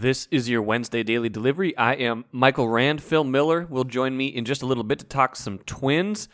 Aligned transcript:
This 0.00 0.28
is 0.30 0.48
your 0.48 0.62
Wednesday 0.62 1.02
daily 1.02 1.28
delivery. 1.28 1.76
I 1.76 1.94
am 1.94 2.24
Michael 2.30 2.68
Rand. 2.68 3.02
Phil 3.02 3.24
Miller 3.24 3.66
will 3.68 3.82
join 3.82 4.16
me 4.16 4.28
in 4.28 4.44
just 4.44 4.62
a 4.62 4.66
little 4.66 4.84
bit 4.84 5.00
to 5.00 5.04
talk 5.04 5.34
some 5.34 5.58
twins. 5.58 6.28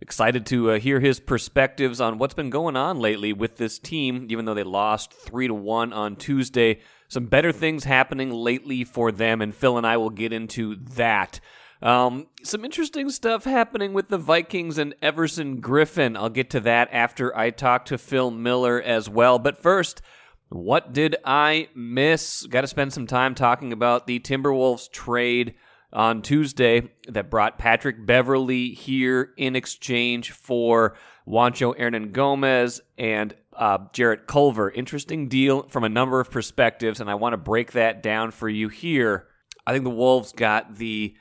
Excited 0.00 0.46
to 0.46 0.70
uh, 0.70 0.78
hear 0.78 1.00
his 1.00 1.18
perspectives 1.18 2.00
on 2.00 2.18
what's 2.18 2.34
been 2.34 2.48
going 2.48 2.76
on 2.76 3.00
lately 3.00 3.32
with 3.32 3.56
this 3.56 3.80
team, 3.80 4.28
even 4.30 4.44
though 4.44 4.54
they 4.54 4.62
lost 4.62 5.12
3 5.12 5.48
to 5.48 5.54
1 5.54 5.92
on 5.92 6.14
Tuesday. 6.14 6.78
Some 7.08 7.26
better 7.26 7.50
things 7.50 7.82
happening 7.82 8.30
lately 8.30 8.84
for 8.84 9.10
them, 9.10 9.42
and 9.42 9.52
Phil 9.52 9.76
and 9.76 9.84
I 9.84 9.96
will 9.96 10.10
get 10.10 10.32
into 10.32 10.76
that. 10.94 11.40
Um, 11.82 12.28
some 12.44 12.64
interesting 12.64 13.10
stuff 13.10 13.42
happening 13.42 13.94
with 13.94 14.10
the 14.10 14.18
Vikings 14.18 14.78
and 14.78 14.94
Everson 15.02 15.60
Griffen. 15.60 16.16
I'll 16.16 16.28
get 16.28 16.50
to 16.50 16.60
that 16.60 16.88
after 16.92 17.36
I 17.36 17.50
talk 17.50 17.84
to 17.86 17.98
Phil 17.98 18.30
Miller 18.30 18.80
as 18.80 19.08
well. 19.08 19.40
But 19.40 19.60
first, 19.60 20.02
what 20.50 20.92
did 20.92 21.16
I 21.24 21.68
miss? 21.74 22.46
Got 22.46 22.62
to 22.62 22.66
spend 22.66 22.92
some 22.92 23.06
time 23.06 23.34
talking 23.34 23.72
about 23.72 24.06
the 24.06 24.20
Timberwolves 24.20 24.90
trade 24.90 25.54
on 25.92 26.22
Tuesday 26.22 26.90
that 27.08 27.30
brought 27.30 27.58
Patrick 27.58 28.04
Beverley 28.04 28.70
here 28.70 29.32
in 29.36 29.56
exchange 29.56 30.32
for 30.32 30.96
Juancho 31.26 31.78
Hernangomez 31.78 32.80
and 32.96 33.34
uh, 33.54 33.78
Jarrett 33.92 34.26
Culver. 34.26 34.70
Interesting 34.70 35.28
deal 35.28 35.64
from 35.68 35.84
a 35.84 35.88
number 35.88 36.20
of 36.20 36.30
perspectives, 36.30 37.00
and 37.00 37.10
I 37.10 37.14
want 37.14 37.32
to 37.32 37.38
break 37.38 37.72
that 37.72 38.02
down 38.02 38.30
for 38.30 38.48
you 38.48 38.68
here. 38.68 39.28
I 39.66 39.72
think 39.72 39.84
the 39.84 39.90
Wolves 39.90 40.32
got 40.32 40.76
the 40.76 41.14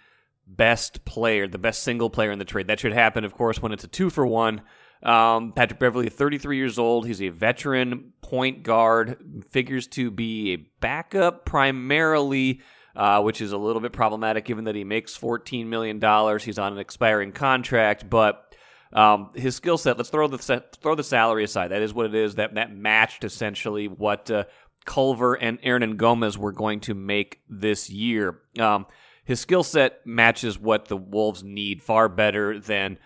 best 0.45 1.03
player, 1.03 1.47
the 1.47 1.57
best 1.57 1.83
single 1.83 2.09
player 2.09 2.31
in 2.31 2.39
the 2.39 2.45
trade. 2.45 2.67
That 2.67 2.79
should 2.79 2.93
happen, 2.93 3.25
of 3.25 3.33
course, 3.33 3.61
when 3.61 3.71
it's 3.71 3.83
a 3.83 3.89
two 3.89 4.09
for 4.09 4.25
one. 4.25 4.61
Um, 5.03 5.53
Patrick 5.53 5.79
Beverley, 5.79 6.09
33 6.09 6.57
years 6.57 6.79
old. 6.79 7.05
He's 7.05 7.21
a 7.21 7.29
veteran 7.29 8.13
point 8.21 8.63
guard, 8.63 9.43
figures 9.49 9.87
to 9.87 10.09
be 10.09 10.53
a 10.53 10.55
backup 10.79 11.45
primarily, 11.45 12.61
uh, 12.95 13.21
which 13.21 13.41
is 13.41 13.51
a 13.51 13.57
little 13.57 13.81
bit 13.81 13.93
problematic 13.93 14.45
given 14.45 14.65
that 14.65 14.75
he 14.75 14.83
makes 14.83 15.17
$14 15.17 15.67
million. 15.67 16.01
He's 16.39 16.57
on 16.57 16.73
an 16.73 16.79
expiring 16.79 17.31
contract, 17.31 18.09
but 18.09 18.55
um, 18.93 19.29
his 19.35 19.55
skill 19.55 19.77
set, 19.77 19.97
let's 19.97 20.09
throw 20.09 20.27
the 20.27 20.37
throw 20.81 20.95
the 20.95 21.03
salary 21.03 21.43
aside. 21.43 21.69
That 21.69 21.81
is 21.81 21.93
what 21.93 22.05
it 22.07 22.15
is. 22.15 22.35
That, 22.35 22.55
that 22.55 22.75
matched 22.75 23.23
essentially 23.23 23.87
what 23.87 24.31
uh, 24.31 24.45
Culver 24.85 25.35
and 25.35 25.61
Hernangomez 25.61 26.37
were 26.37 26.53
going 26.53 26.79
to 26.81 26.95
make 26.95 27.41
this 27.49 27.89
year. 27.89 28.39
Um, 28.57 28.87
his 29.25 29.41
skill 29.41 29.63
set 29.63 30.05
matches 30.07 30.57
what 30.57 30.87
the 30.87 30.95
Wolves 30.95 31.43
need 31.43 31.83
far 31.83 32.07
better 32.07 32.59
than 32.59 32.97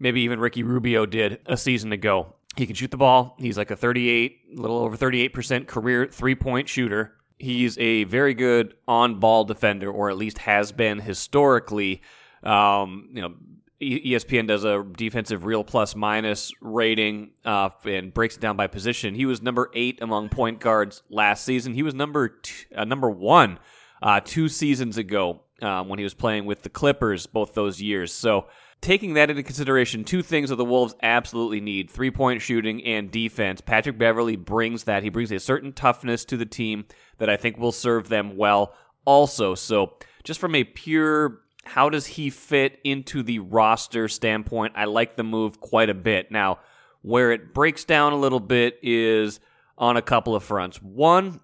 maybe 0.00 0.22
even 0.22 0.40
Ricky 0.40 0.64
Rubio 0.64 1.06
did 1.06 1.40
a 1.46 1.56
season 1.56 1.92
ago. 1.92 2.34
He 2.56 2.66
can 2.66 2.74
shoot 2.74 2.90
the 2.90 2.96
ball. 2.96 3.36
He's 3.38 3.56
like 3.56 3.70
a 3.70 3.76
38, 3.76 4.58
little 4.58 4.78
over 4.78 4.96
38% 4.96 5.68
career 5.68 6.06
three 6.06 6.34
point 6.34 6.68
shooter. 6.68 7.14
He's 7.38 7.78
a 7.78 8.04
very 8.04 8.34
good 8.34 8.74
on 8.88 9.20
ball 9.20 9.44
defender, 9.44 9.90
or 9.90 10.10
at 10.10 10.16
least 10.16 10.38
has 10.38 10.72
been 10.72 10.98
historically. 10.98 12.02
Um, 12.42 13.10
you 13.12 13.22
know, 13.22 13.34
ESPN 13.80 14.46
does 14.46 14.64
a 14.64 14.84
defensive 14.84 15.44
real 15.44 15.64
plus 15.64 15.96
minus 15.96 16.52
rating 16.60 17.30
uh, 17.46 17.70
and 17.84 18.12
breaks 18.12 18.36
it 18.36 18.40
down 18.40 18.56
by 18.56 18.66
position. 18.66 19.14
He 19.14 19.24
was 19.24 19.40
number 19.40 19.70
eight 19.74 20.02
among 20.02 20.28
point 20.28 20.60
guards 20.60 21.02
last 21.08 21.44
season. 21.44 21.72
He 21.72 21.82
was 21.82 21.94
number 21.94 22.28
t- 22.28 22.66
uh, 22.74 22.84
number 22.84 23.08
one 23.08 23.58
uh, 24.02 24.20
two 24.22 24.48
seasons 24.48 24.98
ago 24.98 25.42
um, 25.62 25.88
when 25.88 25.98
he 25.98 26.02
was 26.02 26.12
playing 26.12 26.44
with 26.44 26.62
the 26.62 26.68
Clippers 26.68 27.26
both 27.26 27.54
those 27.54 27.80
years. 27.80 28.12
So 28.12 28.48
taking 28.80 29.14
that 29.14 29.30
into 29.30 29.42
consideration, 29.42 30.04
two 30.04 30.22
things 30.22 30.48
that 30.50 30.56
the 30.56 30.64
Wolves 30.64 30.94
absolutely 31.02 31.60
need 31.60 31.90
three 31.90 32.10
point 32.10 32.42
shooting 32.42 32.84
and 32.84 33.10
defense. 33.10 33.60
Patrick 33.60 33.98
Beverley 33.98 34.36
brings 34.36 34.84
that. 34.84 35.02
He 35.02 35.10
brings 35.10 35.30
a 35.32 35.38
certain 35.38 35.72
toughness 35.72 36.24
to 36.26 36.36
the 36.36 36.46
team 36.46 36.86
that 37.18 37.28
I 37.28 37.36
think 37.36 37.58
will 37.58 37.72
serve 37.72 38.08
them 38.08 38.36
well 38.36 38.74
also. 39.04 39.54
So, 39.54 39.94
just 40.24 40.40
from 40.40 40.54
a 40.54 40.64
pure 40.64 41.40
how 41.64 41.90
does 41.90 42.06
he 42.06 42.30
fit 42.30 42.80
into 42.84 43.22
the 43.22 43.38
roster 43.38 44.08
standpoint, 44.08 44.72
I 44.76 44.86
like 44.86 45.16
the 45.16 45.22
move 45.22 45.60
quite 45.60 45.90
a 45.90 45.94
bit. 45.94 46.30
Now, 46.30 46.58
where 47.02 47.32
it 47.32 47.54
breaks 47.54 47.84
down 47.84 48.12
a 48.12 48.16
little 48.16 48.40
bit 48.40 48.78
is 48.82 49.40
on 49.76 49.96
a 49.96 50.02
couple 50.02 50.34
of 50.34 50.42
fronts. 50.42 50.82
One, 50.82 51.40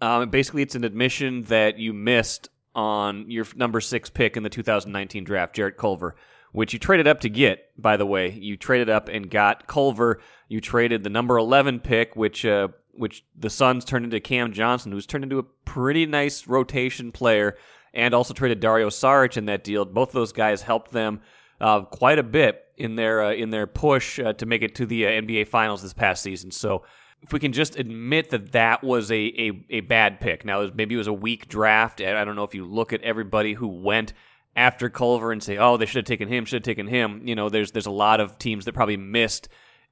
um, 0.00 0.30
basically, 0.30 0.62
it's 0.62 0.74
an 0.74 0.84
admission 0.84 1.42
that 1.44 1.78
you 1.78 1.92
missed 1.92 2.48
on 2.74 3.30
your 3.30 3.46
number 3.56 3.80
six 3.80 4.08
pick 4.08 4.36
in 4.36 4.42
the 4.42 4.50
2019 4.50 5.24
draft, 5.24 5.54
Jarrett 5.54 5.76
Culver 5.76 6.14
which 6.52 6.72
you 6.72 6.78
traded 6.78 7.06
up 7.06 7.20
to 7.20 7.28
get, 7.28 7.70
by 7.80 7.96
the 7.96 8.06
way. 8.06 8.30
You 8.30 8.56
traded 8.56 8.90
up 8.90 9.08
and 9.08 9.30
got 9.30 9.66
Culver. 9.66 10.20
You 10.48 10.60
traded 10.60 11.04
the 11.04 11.10
number 11.10 11.36
11 11.38 11.80
pick, 11.80 12.16
which 12.16 12.44
uh, 12.44 12.68
which 12.92 13.24
the 13.38 13.50
Suns 13.50 13.84
turned 13.84 14.04
into 14.04 14.20
Cam 14.20 14.52
Johnson, 14.52 14.92
who's 14.92 15.06
turned 15.06 15.24
into 15.24 15.38
a 15.38 15.42
pretty 15.42 16.06
nice 16.06 16.46
rotation 16.46 17.12
player, 17.12 17.56
and 17.94 18.14
also 18.14 18.34
traded 18.34 18.60
Dario 18.60 18.88
Saric 18.88 19.36
in 19.36 19.46
that 19.46 19.64
deal. 19.64 19.84
Both 19.84 20.10
of 20.10 20.14
those 20.14 20.32
guys 20.32 20.62
helped 20.62 20.90
them 20.92 21.20
uh, 21.60 21.82
quite 21.82 22.18
a 22.18 22.22
bit 22.22 22.64
in 22.76 22.96
their 22.96 23.22
uh, 23.22 23.32
in 23.32 23.50
their 23.50 23.66
push 23.66 24.18
uh, 24.18 24.32
to 24.34 24.46
make 24.46 24.62
it 24.62 24.74
to 24.76 24.86
the 24.86 25.06
uh, 25.06 25.10
NBA 25.10 25.48
Finals 25.48 25.82
this 25.82 25.92
past 25.92 26.22
season. 26.22 26.50
So 26.50 26.84
if 27.22 27.32
we 27.32 27.38
can 27.38 27.52
just 27.52 27.78
admit 27.78 28.30
that 28.30 28.52
that 28.52 28.82
was 28.82 29.10
a, 29.10 29.14
a, 29.14 29.64
a 29.70 29.80
bad 29.80 30.20
pick. 30.20 30.44
Now, 30.44 30.70
maybe 30.74 30.94
it 30.94 30.98
was 30.98 31.06
a 31.06 31.12
weak 31.12 31.48
draft. 31.48 32.00
I 32.00 32.24
don't 32.24 32.36
know 32.36 32.44
if 32.44 32.54
you 32.54 32.64
look 32.64 32.92
at 32.92 33.02
everybody 33.02 33.52
who 33.52 33.68
went 33.68 34.14
after 34.56 34.88
Culver 34.90 35.32
and 35.32 35.42
say, 35.42 35.56
"Oh, 35.56 35.76
they 35.76 35.86
should 35.86 35.96
have 35.96 36.04
taken 36.04 36.28
him, 36.28 36.44
should 36.44 36.56
have 36.56 36.62
taken 36.62 36.86
him." 36.86 37.22
You 37.26 37.34
know, 37.34 37.48
there's 37.48 37.72
there's 37.72 37.86
a 37.86 37.90
lot 37.90 38.20
of 38.20 38.38
teams 38.38 38.64
that 38.64 38.72
probably 38.72 38.96
missed 38.96 39.48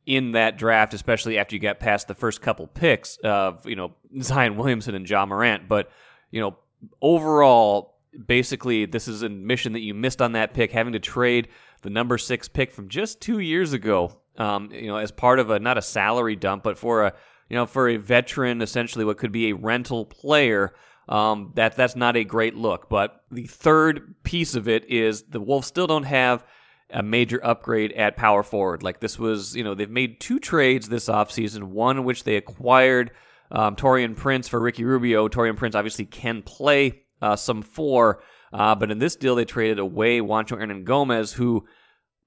in 0.06 0.32
that 0.32 0.56
draft, 0.56 0.94
especially 0.94 1.38
after 1.38 1.54
you 1.54 1.60
got 1.60 1.78
past 1.78 2.08
the 2.08 2.14
first 2.14 2.40
couple 2.40 2.66
picks 2.66 3.18
of 3.18 3.66
you 3.66 3.76
know 3.76 3.94
Zion 4.20 4.56
Williamson 4.56 4.94
and 4.94 5.08
Ja 5.08 5.26
Morant. 5.26 5.68
But 5.68 5.90
you 6.30 6.40
know, 6.40 6.56
overall, 7.00 7.96
basically, 8.26 8.86
this 8.86 9.06
is 9.06 9.22
a 9.22 9.28
mission 9.28 9.74
that 9.74 9.80
you 9.80 9.94
missed 9.94 10.20
on 10.22 10.32
that 10.32 10.54
pick, 10.54 10.72
having 10.72 10.94
to 10.94 10.98
trade 10.98 11.48
the 11.82 11.90
number 11.90 12.18
six 12.18 12.48
pick 12.48 12.72
from 12.72 12.88
just 12.88 13.20
two 13.20 13.38
years 13.38 13.72
ago. 13.72 14.12
Um, 14.36 14.70
you 14.72 14.86
know, 14.86 14.96
as 14.96 15.10
part 15.10 15.40
of 15.40 15.50
a 15.50 15.58
not 15.58 15.78
a 15.78 15.82
salary 15.82 16.36
dump, 16.36 16.62
but 16.62 16.78
for 16.78 17.04
a 17.04 17.14
you 17.48 17.56
know 17.56 17.66
for 17.66 17.88
a 17.88 17.96
veteran, 17.96 18.62
essentially 18.62 19.04
what 19.04 19.18
could 19.18 19.32
be 19.32 19.50
a 19.50 19.56
rental 19.56 20.04
player 20.04 20.74
um, 21.08 21.52
that 21.54 21.76
that's 21.76 21.96
not 21.96 22.16
a 22.16 22.24
great 22.24 22.54
look. 22.54 22.88
But 22.88 23.22
the 23.30 23.46
third 23.46 24.14
piece 24.22 24.54
of 24.54 24.68
it 24.68 24.90
is 24.90 25.22
the 25.22 25.40
Wolves 25.40 25.66
still 25.66 25.86
don't 25.86 26.04
have 26.04 26.44
a 26.90 27.02
major 27.02 27.44
upgrade 27.44 27.92
at 27.92 28.16
power 28.16 28.42
forward. 28.42 28.82
Like 28.82 29.00
this 29.00 29.18
was, 29.18 29.54
you 29.54 29.64
know, 29.64 29.74
they've 29.74 29.90
made 29.90 30.20
two 30.20 30.38
trades 30.38 30.88
this 30.88 31.08
offseason, 31.08 31.64
one 31.64 31.98
in 31.98 32.04
which 32.04 32.24
they 32.24 32.36
acquired 32.36 33.10
um, 33.50 33.76
Taurean 33.76 34.16
Prince 34.16 34.48
for 34.48 34.60
Ricky 34.60 34.84
Rubio. 34.84 35.28
Taurean 35.28 35.56
Prince 35.56 35.74
obviously 35.74 36.04
can 36.04 36.42
play 36.42 37.02
uh, 37.20 37.36
some 37.36 37.62
four, 37.62 38.22
uh, 38.52 38.74
but 38.74 38.90
in 38.90 38.98
this 38.98 39.16
deal 39.16 39.34
they 39.34 39.44
traded 39.44 39.78
away 39.78 40.20
Juancho 40.20 40.58
Hernangomez, 40.58 41.32
who 41.34 41.66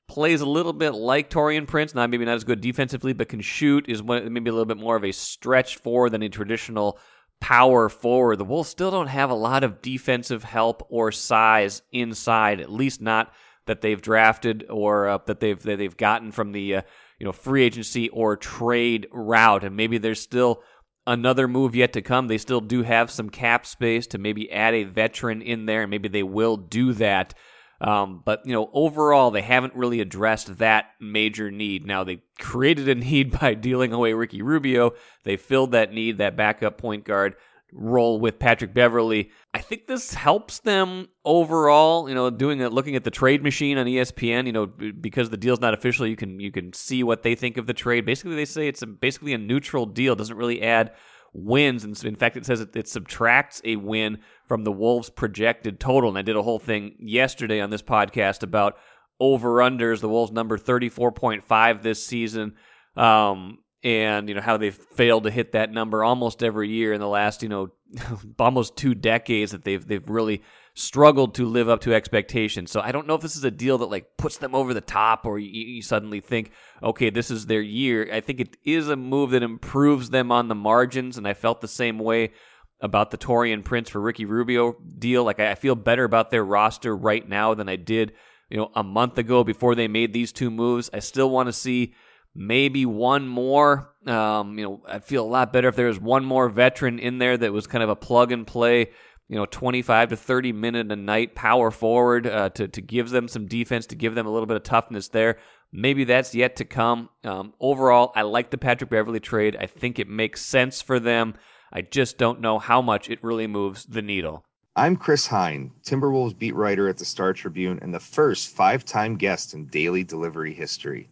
plays 0.08 0.42
a 0.42 0.46
little 0.46 0.74
bit 0.74 0.92
like 0.92 1.30
Taurean 1.30 1.66
Prince, 1.66 1.96
not 1.96 2.10
maybe 2.10 2.26
not 2.26 2.36
as 2.36 2.44
good 2.44 2.62
defensively, 2.62 3.14
but 3.14 3.30
can 3.30 3.42
shoot, 3.42 3.88
is 3.88 4.04
maybe 4.04 4.50
a 4.50 4.54
little 4.54 4.66
bit 4.66 4.78
more 4.78 4.96
of 4.96 5.06
a 5.06 5.12
stretch 5.12 5.78
four 5.78 6.10
than 6.10 6.22
a 6.22 6.30
traditional 6.30 7.00
power 7.42 7.90
forward. 7.90 8.38
The 8.38 8.46
Wolves 8.46 8.70
still 8.70 8.92
don't 8.92 9.08
have 9.08 9.30
a 9.30 9.36
lot 9.36 9.66
of 9.66 9.82
defensive 9.82 10.46
help 10.46 10.88
or 10.90 11.12
size 11.12 11.82
inside, 11.92 12.62
at 12.62 12.72
least 12.72 13.02
not 13.02 13.34
that 13.66 13.82
they've 13.82 14.02
drafted 14.02 14.66
or 14.70 15.10
uh, 15.10 15.18
that 15.26 15.42
they've 15.42 15.62
that 15.62 15.78
they've 15.78 15.98
gotten 15.98 16.32
from 16.32 16.54
the 16.54 16.78
uh, 16.78 16.82
you 17.20 17.26
know 17.26 17.34
free 17.34 17.64
agency 17.64 18.08
or 18.10 18.38
trade 18.38 19.08
route. 19.12 19.64
And 19.64 19.76
maybe 19.76 19.98
there's 19.98 20.22
still 20.22 20.64
another 21.06 21.48
move 21.48 21.76
yet 21.76 21.94
to 21.94 22.02
come. 22.02 22.28
They 22.28 22.38
still 22.38 22.62
do 22.62 22.84
have 22.84 23.12
some 23.12 23.30
cap 23.30 23.66
space 23.66 24.08
to 24.08 24.18
maybe 24.18 24.52
add 24.52 24.74
a 24.74 24.84
veteran 24.84 25.42
in 25.42 25.66
there, 25.66 25.82
and 25.82 25.92
maybe 25.92 26.08
they 26.08 26.24
will 26.24 26.58
do 26.58 26.94
that. 26.94 27.34
Um, 27.82 28.22
but 28.24 28.46
you 28.46 28.54
know, 28.54 28.70
overall, 28.74 29.32
they 29.32 29.42
haven't 29.42 29.76
really 29.76 30.02
addressed 30.02 30.60
that 30.60 30.92
major 31.00 31.50
need. 31.50 31.86
Now 31.86 32.04
they 32.04 32.22
created 32.40 32.88
a 32.88 32.96
need 33.10 33.38
by 33.40 33.56
dealing 33.56 33.92
away 33.92 34.14
Ricky 34.14 34.42
Rubio. 34.42 34.92
They 35.24 35.36
filled 35.36 35.72
that 35.72 35.92
need, 35.92 36.20
that 36.20 36.38
backup 36.38 36.78
point 36.78 37.06
guard 37.06 37.36
role 37.74 38.20
with 38.20 38.38
Patrick 38.38 38.74
Beverley. 38.74 39.32
I 39.54 39.60
think 39.62 39.88
this 39.88 40.14
helps 40.14 40.60
them 40.60 41.08
overall. 41.26 42.08
You 42.08 42.14
know, 42.14 42.30
doing 42.30 42.60
it, 42.60 42.72
looking 42.72 42.96
at 42.96 43.04
the 43.04 43.12
trade 43.12 43.42
machine 43.42 43.78
on 43.78 43.88
ESPN. 43.88 44.46
You 44.46 44.54
know, 44.54 44.66
because 44.68 45.32
the 45.32 45.38
deal's 45.38 45.62
not 45.62 45.74
official, 45.74 46.06
you 46.06 46.16
can 46.16 46.40
you 46.40 46.52
can 46.52 46.74
see 46.74 47.04
what 47.04 47.24
they 47.24 47.34
think 47.34 47.58
of 47.58 47.66
the 47.66 47.74
trade. 47.74 48.06
Basically, 48.06 48.36
they 48.36 48.46
say 48.46 48.68
it's 48.68 48.84
a, 48.84 48.88
basically 48.88 49.34
a 49.34 49.40
neutral 49.40 49.88
deal. 49.88 50.16
Doesn't 50.16 50.38
really 50.38 50.62
add 50.62 50.92
wins. 51.34 51.84
And 51.84 52.02
in 52.04 52.16
fact, 52.16 52.38
it 52.38 52.46
says 52.46 52.62
it, 52.62 52.76
it 52.76 52.88
subtracts 52.88 53.62
a 53.64 53.76
win 53.78 54.20
from 54.52 54.66
the 54.66 54.72
Wolves' 54.74 55.10
projected 55.10 55.80
total. 55.80 56.10
And 56.10 56.18
I 56.18 56.24
did 56.24 56.36
a 56.36 56.42
whole 56.42 56.60
thing 56.60 56.98
yesterday 57.00 57.62
on 57.62 57.70
this 57.70 57.82
podcast 57.82 58.44
about 58.44 58.76
over 59.18 59.60
unders. 59.60 60.02
The 60.02 60.10
Wolves 60.10 60.34
number 60.34 60.58
34.5 60.58 61.82
this 61.82 62.06
season. 62.06 62.56
Um, 62.98 63.60
and 63.82 64.28
you 64.28 64.36
know 64.36 64.42
how 64.42 64.58
they've 64.58 64.76
failed 64.76 65.24
to 65.24 65.32
hit 65.32 65.54
that 65.54 65.72
number 65.72 66.04
almost 66.04 66.44
every 66.44 66.68
year 66.68 66.92
in 66.92 67.00
the 67.00 67.08
last 67.08 67.42
you 67.42 67.48
know 67.50 67.70
almost 68.40 68.76
two 68.76 68.94
decades 68.94 69.54
that 69.54 69.64
they've 69.64 69.88
they've 69.88 70.10
really 70.10 70.44
struggled 70.74 71.36
to 71.36 71.46
live 71.46 71.70
up 71.70 71.80
to 71.82 71.94
expectations. 71.94 72.72
So 72.72 72.82
I 72.82 72.92
don't 72.92 73.08
know 73.08 73.16
if 73.16 73.22
this 73.22 73.38
is 73.38 73.46
a 73.46 73.52
deal 73.52 73.78
that 73.78 73.90
like 73.90 74.18
puts 74.18 74.38
them 74.38 74.54
over 74.54 74.74
the 74.74 74.82
top 74.82 75.26
or 75.26 75.40
you, 75.40 75.50
you, 75.50 75.82
suddenly 75.82 76.20
think, 76.20 76.52
okay, 76.84 77.10
this 77.10 77.32
is 77.32 77.46
their 77.46 77.62
year. 77.62 78.10
I 78.12 78.20
think 78.20 78.42
it 78.42 78.58
is 78.66 78.90
a 78.90 78.96
move 78.98 79.32
that 79.32 79.44
improves 79.44 80.10
them 80.10 80.32
on 80.32 80.48
the 80.48 80.56
margins, 80.56 81.18
and 81.18 81.28
I 81.28 81.34
felt 81.34 81.62
the 81.62 81.68
same 81.68 82.00
way 82.00 82.32
about 82.82 83.12
the 83.12 83.18
Taurean 83.18 83.64
Prince 83.64 83.90
for 83.90 84.02
Ricky 84.02 84.26
Rubio 84.26 84.76
deal. 84.98 85.24
Like 85.24 85.40
I 85.40 85.56
feel 85.56 85.76
better 85.76 86.04
about 86.04 86.32
their 86.32 86.44
roster 86.44 86.96
right 86.96 87.28
now 87.28 87.54
than 87.54 87.70
I 87.70 87.76
did, 87.76 88.14
you 88.50 88.58
know, 88.58 88.72
a 88.76 88.84
month 88.84 89.18
ago 89.18 89.44
before 89.44 89.76
they 89.76 89.88
made 89.88 90.14
these 90.14 90.32
two 90.32 90.50
moves. 90.50 90.90
I 90.94 91.00
still 91.00 91.30
want 91.30 91.48
to 91.48 91.54
see 91.54 91.94
maybe 92.36 92.86
one 92.86 93.28
more. 93.28 93.94
Um, 94.06 94.58
you 94.58 94.66
know, 94.66 94.84
I'd 94.88 95.04
feel 95.04 95.24
a 95.24 95.28
lot 95.28 95.54
better 95.54 95.68
if 95.68 95.76
there 95.76 95.88
was 95.88 96.00
one 96.00 96.26
more 96.26 96.50
veteran 96.50 97.00
in 97.00 97.20
there 97.20 97.38
that 97.38 97.54
was 97.54 97.68
kind 97.68 97.84
of 97.84 97.90
a 97.90 97.96
plug 97.96 98.32
and 98.32 98.46
play. 98.48 98.92
You 99.28 99.38
know, 99.38 99.46
25 99.46 100.10
to 100.10 100.18
30 100.18 100.52
minute 100.52 100.92
a 100.92 100.96
night 100.96 101.36
power 101.36 101.72
forward 101.72 102.28
uh, 102.28 102.50
to 102.50 102.68
to 102.68 102.82
give 102.82 103.12
them 103.12 103.30
some 103.30 103.46
defense, 103.46 103.86
to 103.88 103.96
give 103.96 104.14
them 104.14 104.28
a 104.28 104.32
little 104.32 104.48
bit 104.48 104.58
of 104.58 104.64
toughness 104.64 105.08
there. 105.08 105.38
Maybe 105.72 106.04
that's 106.04 106.36
yet 106.36 106.58
to 106.58 106.66
come. 106.66 107.10
Um, 107.24 107.54
overall, 107.62 108.12
I 108.14 108.24
like 108.24 108.50
the 108.50 108.58
Patrick 108.58 108.90
Beverley 108.90 109.22
trade. 109.22 109.56
I 109.58 109.68
think 109.68 110.00
it 110.00 110.10
makes 110.10 110.44
sense 110.44 110.82
for 110.82 111.00
them. 111.00 111.36
I 111.74 111.82
just 111.82 112.18
don't 112.18 112.42
know 112.42 112.60
how 112.60 112.82
much 112.82 113.10
it 113.10 113.24
really 113.24 113.48
moves 113.48 113.86
the 113.86 114.02
needle. 114.02 114.44
I'm 114.76 114.98
Chris 114.98 115.28
Hine, 115.28 115.72
Timberwolves 115.84 116.38
beat 116.38 116.54
writer 116.54 116.90
at 116.90 116.98
the 116.98 117.06
Star 117.06 117.32
Tribune 117.32 117.80
and 117.82 117.94
the 117.94 118.00
first 118.00 118.50
five 118.50 118.84
time 118.84 119.16
guest 119.16 119.54
in 119.54 119.68
daily 119.68 120.04
delivery 120.04 120.54
history. 120.54 121.10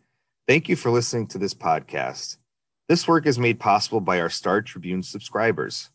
Thank 0.47 0.67
you 0.67 0.75
for 0.75 0.91
listening 0.91 1.27
to 1.27 1.37
this 1.37 1.53
podcast. 1.53 2.37
This 2.89 3.07
work 3.07 3.25
is 3.25 3.39
made 3.39 3.59
possible 3.59 4.01
by 4.01 4.19
our 4.19 4.29
Star 4.29 4.61
Tribune 4.61 5.03
subscribers. 5.03 5.91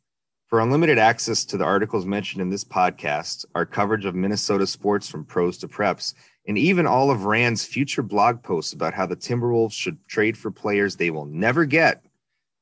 For 0.46 0.60
unlimited 0.60 0.98
access 0.98 1.44
to 1.46 1.56
the 1.58 1.64
articles 1.64 2.06
mentioned 2.06 2.40
in 2.40 2.48
this 2.48 2.64
podcast, 2.64 3.44
our 3.54 3.66
coverage 3.66 4.04
of 4.04 4.14
Minnesota 4.14 4.66
sports 4.66 5.08
from 5.08 5.24
pros 5.24 5.58
to 5.58 5.68
preps, 5.68 6.14
and 6.46 6.56
even 6.56 6.86
all 6.86 7.10
of 7.10 7.24
Rand's 7.24 7.64
future 7.64 8.02
blog 8.02 8.42
posts 8.42 8.72
about 8.72 8.94
how 8.94 9.04
the 9.04 9.16
Timberwolves 9.16 9.72
should 9.72 9.98
trade 10.06 10.38
for 10.38 10.50
players 10.50 10.96
they 10.96 11.10
will 11.10 11.26
never 11.26 11.64
get, 11.64 12.03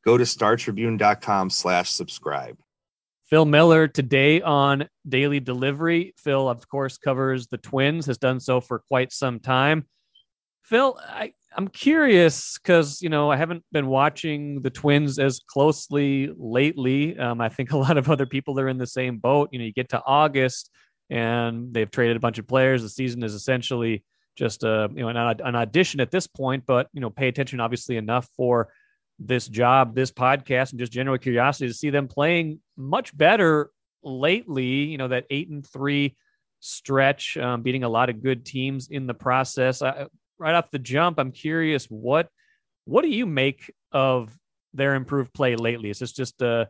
go 0.04 0.18
to 0.18 0.24
startribune.com 0.24 1.50
slash 1.50 1.90
subscribe. 1.90 2.58
Phil 3.24 3.44
Miller 3.46 3.88
today 3.88 4.42
on 4.42 4.88
Daily 5.08 5.40
Delivery. 5.40 6.12
Phil, 6.18 6.48
of 6.48 6.68
course, 6.68 6.98
covers 6.98 7.46
the 7.46 7.56
Twins, 7.56 8.04
has 8.06 8.18
done 8.18 8.40
so 8.40 8.60
for 8.60 8.80
quite 8.80 9.10
some 9.10 9.40
time. 9.40 9.86
Phil, 10.64 10.98
I, 11.02 11.32
I'm 11.56 11.68
curious 11.68 12.58
because, 12.58 13.00
you 13.00 13.08
know, 13.08 13.30
I 13.30 13.36
haven't 13.36 13.64
been 13.72 13.86
watching 13.86 14.60
the 14.60 14.70
Twins 14.70 15.18
as 15.18 15.40
closely 15.46 16.30
lately. 16.36 17.18
Um, 17.18 17.40
I 17.40 17.48
think 17.48 17.72
a 17.72 17.78
lot 17.78 17.96
of 17.96 18.10
other 18.10 18.26
people 18.26 18.60
are 18.60 18.68
in 18.68 18.78
the 18.78 18.86
same 18.86 19.18
boat. 19.18 19.48
You 19.50 19.58
know, 19.58 19.64
you 19.64 19.72
get 19.72 19.88
to 19.90 20.02
August 20.06 20.70
and 21.08 21.72
they've 21.72 21.90
traded 21.90 22.16
a 22.16 22.20
bunch 22.20 22.38
of 22.38 22.46
players. 22.46 22.82
The 22.82 22.88
season 22.88 23.22
is 23.22 23.34
essentially 23.34 24.04
just 24.36 24.62
a, 24.62 24.88
you 24.94 25.02
know, 25.02 25.08
an, 25.08 25.16
an 25.16 25.56
audition 25.56 26.00
at 26.00 26.10
this 26.10 26.26
point, 26.26 26.64
but, 26.66 26.88
you 26.92 27.00
know, 27.00 27.10
pay 27.10 27.28
attention 27.28 27.60
obviously 27.60 27.96
enough 27.96 28.28
for 28.36 28.68
this 29.18 29.46
job, 29.46 29.94
this 29.94 30.10
podcast, 30.10 30.70
and 30.70 30.78
just 30.78 30.92
general 30.92 31.18
curiosity 31.18 31.68
to 31.68 31.74
see 31.74 31.90
them 31.90 32.08
playing 32.08 32.60
much 32.76 33.16
better 33.16 33.70
lately. 34.02 34.84
You 34.84 34.98
know, 34.98 35.08
that 35.08 35.26
eight 35.30 35.48
and 35.48 35.66
three 35.66 36.16
stretch, 36.60 37.36
um, 37.36 37.62
beating 37.62 37.84
a 37.84 37.88
lot 37.88 38.10
of 38.10 38.22
good 38.22 38.44
teams 38.44 38.88
in 38.88 39.06
the 39.06 39.14
process. 39.14 39.82
I, 39.82 40.06
right 40.38 40.54
off 40.54 40.70
the 40.70 40.78
jump, 40.78 41.18
I'm 41.18 41.32
curious 41.32 41.86
what 41.86 42.28
what 42.84 43.02
do 43.02 43.08
you 43.08 43.26
make 43.26 43.72
of 43.92 44.36
their 44.74 44.94
improved 44.94 45.32
play 45.32 45.54
lately? 45.54 45.90
Is 45.90 45.98
this 46.00 46.12
just 46.12 46.42
a 46.42 46.68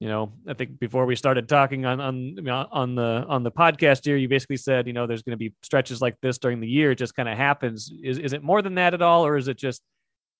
you 0.00 0.08
know, 0.08 0.32
I 0.48 0.54
think 0.54 0.80
before 0.80 1.04
we 1.04 1.14
started 1.14 1.46
talking 1.46 1.84
on 1.84 2.00
on 2.00 2.48
on 2.48 2.94
the 2.94 3.26
on 3.28 3.42
the 3.42 3.50
podcast 3.50 4.06
here, 4.06 4.16
you 4.16 4.28
basically 4.28 4.56
said, 4.56 4.86
you 4.86 4.94
know, 4.94 5.06
there's 5.06 5.22
going 5.22 5.38
to 5.38 5.38
be 5.38 5.54
stretches 5.62 6.00
like 6.00 6.16
this 6.22 6.38
during 6.38 6.60
the 6.60 6.66
year. 6.66 6.92
It 6.92 6.96
just 6.96 7.14
kind 7.14 7.28
of 7.28 7.36
happens. 7.36 7.92
Is 8.02 8.18
is 8.18 8.32
it 8.32 8.42
more 8.42 8.62
than 8.62 8.76
that 8.76 8.94
at 8.94 9.02
all, 9.02 9.26
or 9.26 9.36
is 9.36 9.46
it 9.46 9.58
just 9.58 9.82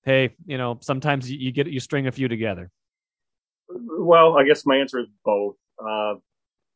hey, 0.05 0.35
you 0.47 0.59
know, 0.59 0.79
sometimes 0.81 1.31
you, 1.31 1.53
get 1.53 1.67
you 1.67 1.81
string 1.81 2.07
a 2.07 2.13
few 2.13 2.29
together? 2.29 2.71
Well, 3.69 4.39
I 4.39 4.45
guess 4.45 4.67
my 4.67 4.77
answer 4.77 5.01
is 5.01 5.07
both. 5.25 5.57
Uh, 5.79 6.15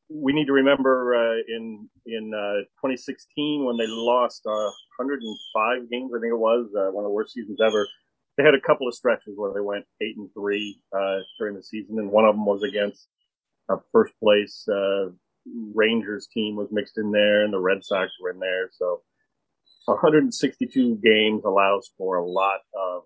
we 0.09 0.32
need 0.32 0.47
to 0.47 0.53
remember 0.53 1.15
uh, 1.15 1.43
in 1.49 1.88
in 2.06 2.32
uh, 2.35 2.62
2016 2.85 3.65
when 3.65 3.76
they 3.76 3.87
lost 3.87 4.43
105 4.44 5.91
games, 5.91 6.12
I 6.15 6.21
think 6.21 6.31
it 6.31 6.38
was 6.38 6.67
uh, 6.76 6.93
one 6.93 7.05
of 7.05 7.09
the 7.09 7.15
worst 7.15 7.32
seasons 7.32 7.59
ever. 7.65 7.88
They 8.37 8.44
had 8.44 8.55
a 8.55 8.61
couple 8.61 8.87
of 8.87 8.94
stretches 8.94 9.35
where 9.37 9.53
they 9.55 9.61
went 9.61 9.87
eight 10.03 10.17
and 10.17 10.29
three 10.35 10.81
uh, 10.97 11.19
during 11.38 11.56
the 11.56 11.62
season, 11.62 11.99
and 11.99 12.11
one 12.11 12.25
of 12.25 12.35
them 12.35 12.44
was 12.44 12.62
against 12.62 13.09
a 13.71 13.76
first 13.93 14.12
place 14.21 14.67
uh, 14.69 15.06
Rangers 15.75 16.26
team 16.32 16.56
was 16.56 16.69
mixed 16.71 16.99
in 16.99 17.11
there, 17.11 17.44
and 17.44 17.53
the 17.53 17.61
Red 17.61 17.85
Sox 17.85 18.12
were 18.21 18.31
in 18.31 18.38
there. 18.38 18.71
So 18.73 19.03
162 19.87 20.97
games 20.97 21.44
allows 21.44 21.91
for 21.99 22.17
a 22.17 22.26
lot 22.26 22.61
of 22.75 23.03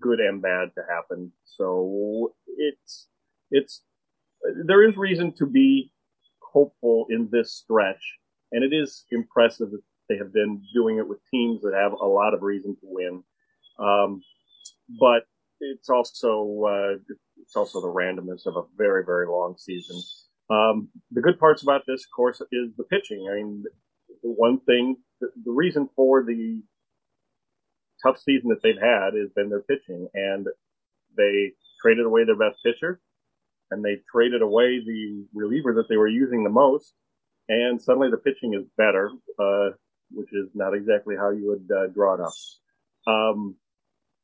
good 0.00 0.20
and 0.20 0.42
bad 0.42 0.70
to 0.74 0.82
happen. 0.88 1.32
So 1.44 2.34
it's 2.56 3.08
it's 3.50 3.82
there 4.66 4.88
is 4.88 4.96
reason 4.96 5.32
to 5.38 5.46
be 5.46 5.92
hopeful 6.40 7.06
in 7.10 7.28
this 7.30 7.52
stretch, 7.54 8.18
and 8.50 8.64
it 8.64 8.74
is 8.74 9.04
impressive 9.10 9.70
that 9.70 9.82
they 10.08 10.16
have 10.16 10.32
been 10.32 10.62
doing 10.74 10.98
it 10.98 11.08
with 11.08 11.18
teams 11.30 11.62
that 11.62 11.74
have 11.74 11.92
a 11.92 12.06
lot 12.06 12.34
of 12.34 12.42
reason 12.42 12.76
to 12.76 12.82
win. 12.84 13.22
Um, 13.78 14.22
but 15.00 15.24
it's 15.60 15.88
also 15.88 16.62
uh, 16.66 17.14
it's 17.40 17.56
also 17.56 17.80
the 17.80 17.92
randomness 17.92 18.46
of 18.46 18.56
a 18.56 18.66
very 18.76 19.04
very 19.04 19.26
long 19.26 19.56
season. 19.58 20.00
Um, 20.50 20.88
the 21.10 21.22
good 21.22 21.38
parts 21.38 21.62
about 21.62 21.82
this, 21.86 22.04
course, 22.04 22.42
is 22.52 22.74
the 22.76 22.84
pitching. 22.84 23.26
I 23.30 23.36
mean, 23.36 23.64
the 24.22 24.28
one 24.28 24.60
thing, 24.60 24.96
the, 25.20 25.28
the 25.44 25.50
reason 25.50 25.88
for 25.96 26.22
the 26.24 26.62
tough 28.02 28.18
season 28.18 28.48
that 28.48 28.62
they've 28.62 28.80
had 28.80 29.14
has 29.14 29.30
been 29.34 29.48
their 29.48 29.62
pitching, 29.62 30.08
and 30.14 30.46
they 31.16 31.52
traded 31.80 32.06
away 32.06 32.24
their 32.24 32.36
best 32.36 32.58
pitcher, 32.64 33.00
and 33.70 33.84
they 33.84 33.98
traded 34.10 34.42
away 34.42 34.80
the 34.84 35.24
reliever 35.34 35.74
that 35.74 35.88
they 35.88 35.96
were 35.96 36.08
using 36.08 36.44
the 36.44 36.50
most, 36.50 36.94
and 37.48 37.80
suddenly 37.80 38.10
the 38.10 38.16
pitching 38.16 38.54
is 38.54 38.66
better, 38.76 39.10
uh, 39.38 39.70
which 40.10 40.28
is 40.32 40.48
not 40.54 40.74
exactly 40.74 41.16
how 41.16 41.30
you 41.30 41.48
would 41.48 41.76
uh, 41.76 41.86
draw 41.88 42.14
it 42.14 42.20
up. 42.20 42.32
Um, 43.06 43.56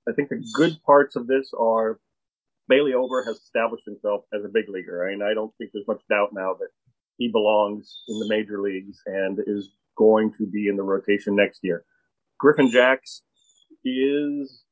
I 0.09 0.13
think 0.13 0.29
the 0.29 0.45
good 0.55 0.79
parts 0.85 1.17
of 1.17 1.27
this 1.27 1.51
are 1.59 1.99
Bailey 2.69 2.95
Ober 2.95 3.25
has 3.25 3.37
established 3.37 3.85
himself 3.87 4.25
as 4.33 4.45
a 4.45 4.49
big 4.49 4.69
leaguer. 4.69 5.07
I 5.07 5.13
mean, 5.13 5.23
I 5.23 5.35
don't 5.35 5.53
think 5.57 5.71
there's 5.73 5.87
much 5.89 6.03
doubt 6.09 6.31
now 6.33 6.55
that 6.55 6.69
he 7.17 7.29
belongs 7.29 8.03
in 8.09 8.19
the 8.19 8.29
major 8.29 8.61
leagues 8.61 9.01
and 9.07 9.39
is 9.47 9.71
going 9.97 10.33
to 10.35 10.47
be 10.47 10.69
in 10.69 10.77
the 10.77 10.83
rotation 10.83 11.35
next 11.35 11.61
year. 11.63 11.85
Griffin 12.39 12.71
Jax 13.89 14.49
is 14.49 14.63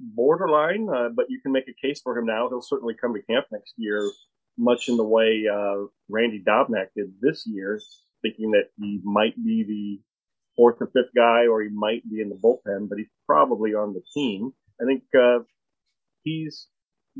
borderline, 0.00 0.88
uh, 0.88 1.08
but 1.14 1.26
you 1.28 1.40
can 1.40 1.52
make 1.52 1.68
a 1.68 1.86
case 1.86 2.00
for 2.02 2.16
him 2.16 2.26
now. 2.26 2.48
He'll 2.48 2.62
certainly 2.62 2.94
come 3.00 3.14
to 3.14 3.22
camp 3.22 3.46
next 3.52 3.74
year, 3.76 4.10
much 4.58 4.88
in 4.88 4.96
the 4.96 5.04
way 5.04 5.44
uh, 5.52 5.86
Randy 6.08 6.42
Dobnak 6.46 6.88
did 6.96 7.14
this 7.20 7.44
year, 7.46 7.80
thinking 8.22 8.50
that 8.52 8.70
he 8.78 9.00
might 9.04 9.36
be 9.36 9.64
the 9.64 10.00
fourth 10.56 10.76
or 10.80 10.86
fifth 10.86 11.14
guy, 11.14 11.46
or 11.46 11.62
he 11.62 11.70
might 11.70 12.08
be 12.10 12.20
in 12.20 12.28
the 12.28 12.36
bullpen, 12.36 12.88
but 12.88 12.98
he's 12.98 13.08
probably 13.26 13.74
on 13.74 13.94
the 13.94 14.02
team. 14.14 14.52
I 14.80 14.84
think 14.84 15.02
uh, 15.18 15.44
he's 16.24 16.68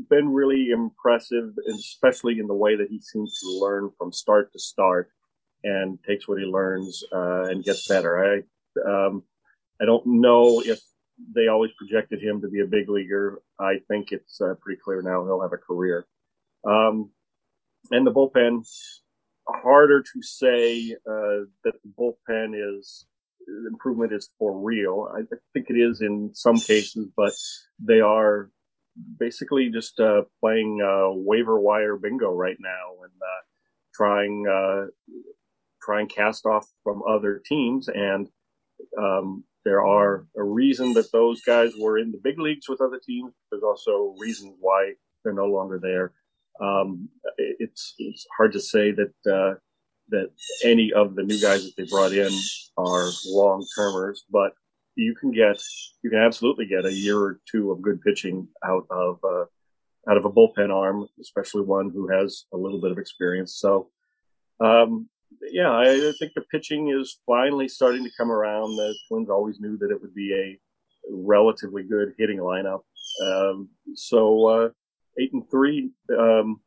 been 0.09 0.29
really 0.29 0.69
impressive, 0.69 1.53
especially 1.69 2.39
in 2.39 2.47
the 2.47 2.53
way 2.53 2.75
that 2.75 2.89
he 2.89 2.99
seems 2.99 3.39
to 3.39 3.59
learn 3.59 3.91
from 3.97 4.11
start 4.11 4.51
to 4.53 4.59
start 4.59 5.09
and 5.63 5.97
takes 6.07 6.27
what 6.27 6.39
he 6.39 6.45
learns 6.45 7.03
uh, 7.13 7.43
and 7.43 7.63
gets 7.63 7.87
better. 7.87 8.43
I 8.75 8.89
um, 8.89 9.23
I 9.81 9.85
don't 9.85 10.05
know 10.05 10.61
if 10.65 10.81
they 11.35 11.47
always 11.47 11.71
projected 11.77 12.21
him 12.21 12.41
to 12.41 12.47
be 12.47 12.61
a 12.61 12.65
big 12.65 12.89
leaguer. 12.89 13.41
I 13.59 13.75
think 13.87 14.11
it's 14.11 14.41
uh, 14.41 14.55
pretty 14.61 14.79
clear 14.83 15.01
now 15.01 15.23
he'll 15.23 15.41
have 15.41 15.53
a 15.53 15.57
career. 15.57 16.05
Um, 16.65 17.11
and 17.91 18.05
the 18.05 18.11
bullpen, 18.11 18.65
harder 19.47 20.01
to 20.01 20.21
say 20.21 20.95
uh, 21.07 21.45
that 21.63 21.73
the 21.83 21.91
bullpen 21.97 22.53
is 22.55 23.05
improvement 23.67 24.13
is 24.13 24.29
for 24.39 24.57
real. 24.57 25.09
I 25.13 25.21
think 25.53 25.69
it 25.69 25.77
is 25.77 26.01
in 26.01 26.31
some 26.33 26.57
cases, 26.57 27.09
but 27.15 27.33
they 27.79 27.99
are 27.99 28.49
basically 29.19 29.69
just 29.69 29.99
uh, 29.99 30.23
playing 30.39 30.81
uh, 30.81 31.11
waiver 31.11 31.59
wire 31.59 31.97
bingo 31.97 32.31
right 32.31 32.57
now 32.59 33.03
and 33.03 33.11
uh, 33.21 33.41
trying 33.93 34.45
uh, 34.47 34.85
trying 35.81 36.07
cast 36.07 36.45
off 36.45 36.67
from 36.83 37.01
other 37.07 37.41
teams 37.45 37.89
and 37.89 38.29
um, 38.97 39.43
there 39.65 39.85
are 39.85 40.25
a 40.35 40.43
reason 40.43 40.93
that 40.93 41.11
those 41.11 41.41
guys 41.41 41.73
were 41.79 41.97
in 41.97 42.11
the 42.11 42.19
big 42.23 42.39
leagues 42.39 42.67
with 42.67 42.81
other 42.81 42.99
teams. 42.99 43.33
There's 43.49 43.63
also 43.63 44.15
reasons 44.19 44.55
why 44.59 44.93
they're 45.23 45.33
no 45.33 45.45
longer 45.45 45.79
there. 45.79 46.11
Um, 46.59 47.09
it's 47.37 47.95
it's 47.97 48.27
hard 48.37 48.53
to 48.53 48.59
say 48.59 48.91
that 48.91 49.13
uh, 49.31 49.55
that 50.09 50.29
any 50.63 50.91
of 50.93 51.15
the 51.15 51.23
new 51.23 51.39
guys 51.39 51.63
that 51.63 51.73
they 51.77 51.89
brought 51.89 52.11
in 52.13 52.31
are 52.77 53.09
long 53.25 53.65
termers, 53.75 54.25
but 54.29 54.53
you 54.95 55.15
can 55.15 55.31
get 55.31 55.61
you 56.03 56.09
can 56.09 56.19
absolutely 56.19 56.65
get 56.65 56.85
a 56.85 56.93
year 56.93 57.17
or 57.17 57.39
two 57.49 57.71
of 57.71 57.81
good 57.81 58.01
pitching 58.01 58.47
out 58.63 58.85
of 58.91 59.19
uh, 59.23 59.45
out 60.09 60.17
of 60.17 60.25
a 60.25 60.31
bullpen 60.31 60.73
arm, 60.73 61.07
especially 61.21 61.63
one 61.63 61.89
who 61.89 62.07
has 62.07 62.45
a 62.53 62.57
little 62.57 62.79
bit 62.79 62.91
of 62.91 62.97
experience. 62.97 63.55
So 63.55 63.89
um, 64.59 65.09
yeah, 65.51 65.71
I 65.71 66.11
think 66.19 66.33
the 66.35 66.41
pitching 66.51 66.89
is 66.89 67.19
finally 67.25 67.67
starting 67.67 68.03
to 68.03 68.11
come 68.17 68.31
around. 68.31 68.75
The 68.75 68.95
Twins 69.07 69.29
always 69.29 69.59
knew 69.59 69.77
that 69.77 69.91
it 69.91 70.01
would 70.01 70.15
be 70.15 70.33
a 70.33 70.59
relatively 71.09 71.83
good 71.83 72.13
hitting 72.17 72.39
lineup. 72.39 72.81
Um, 73.23 73.69
so 73.95 74.47
uh, 74.47 74.69
eight 75.19 75.33
and 75.33 75.49
three, 75.49 75.91
um, 76.17 76.61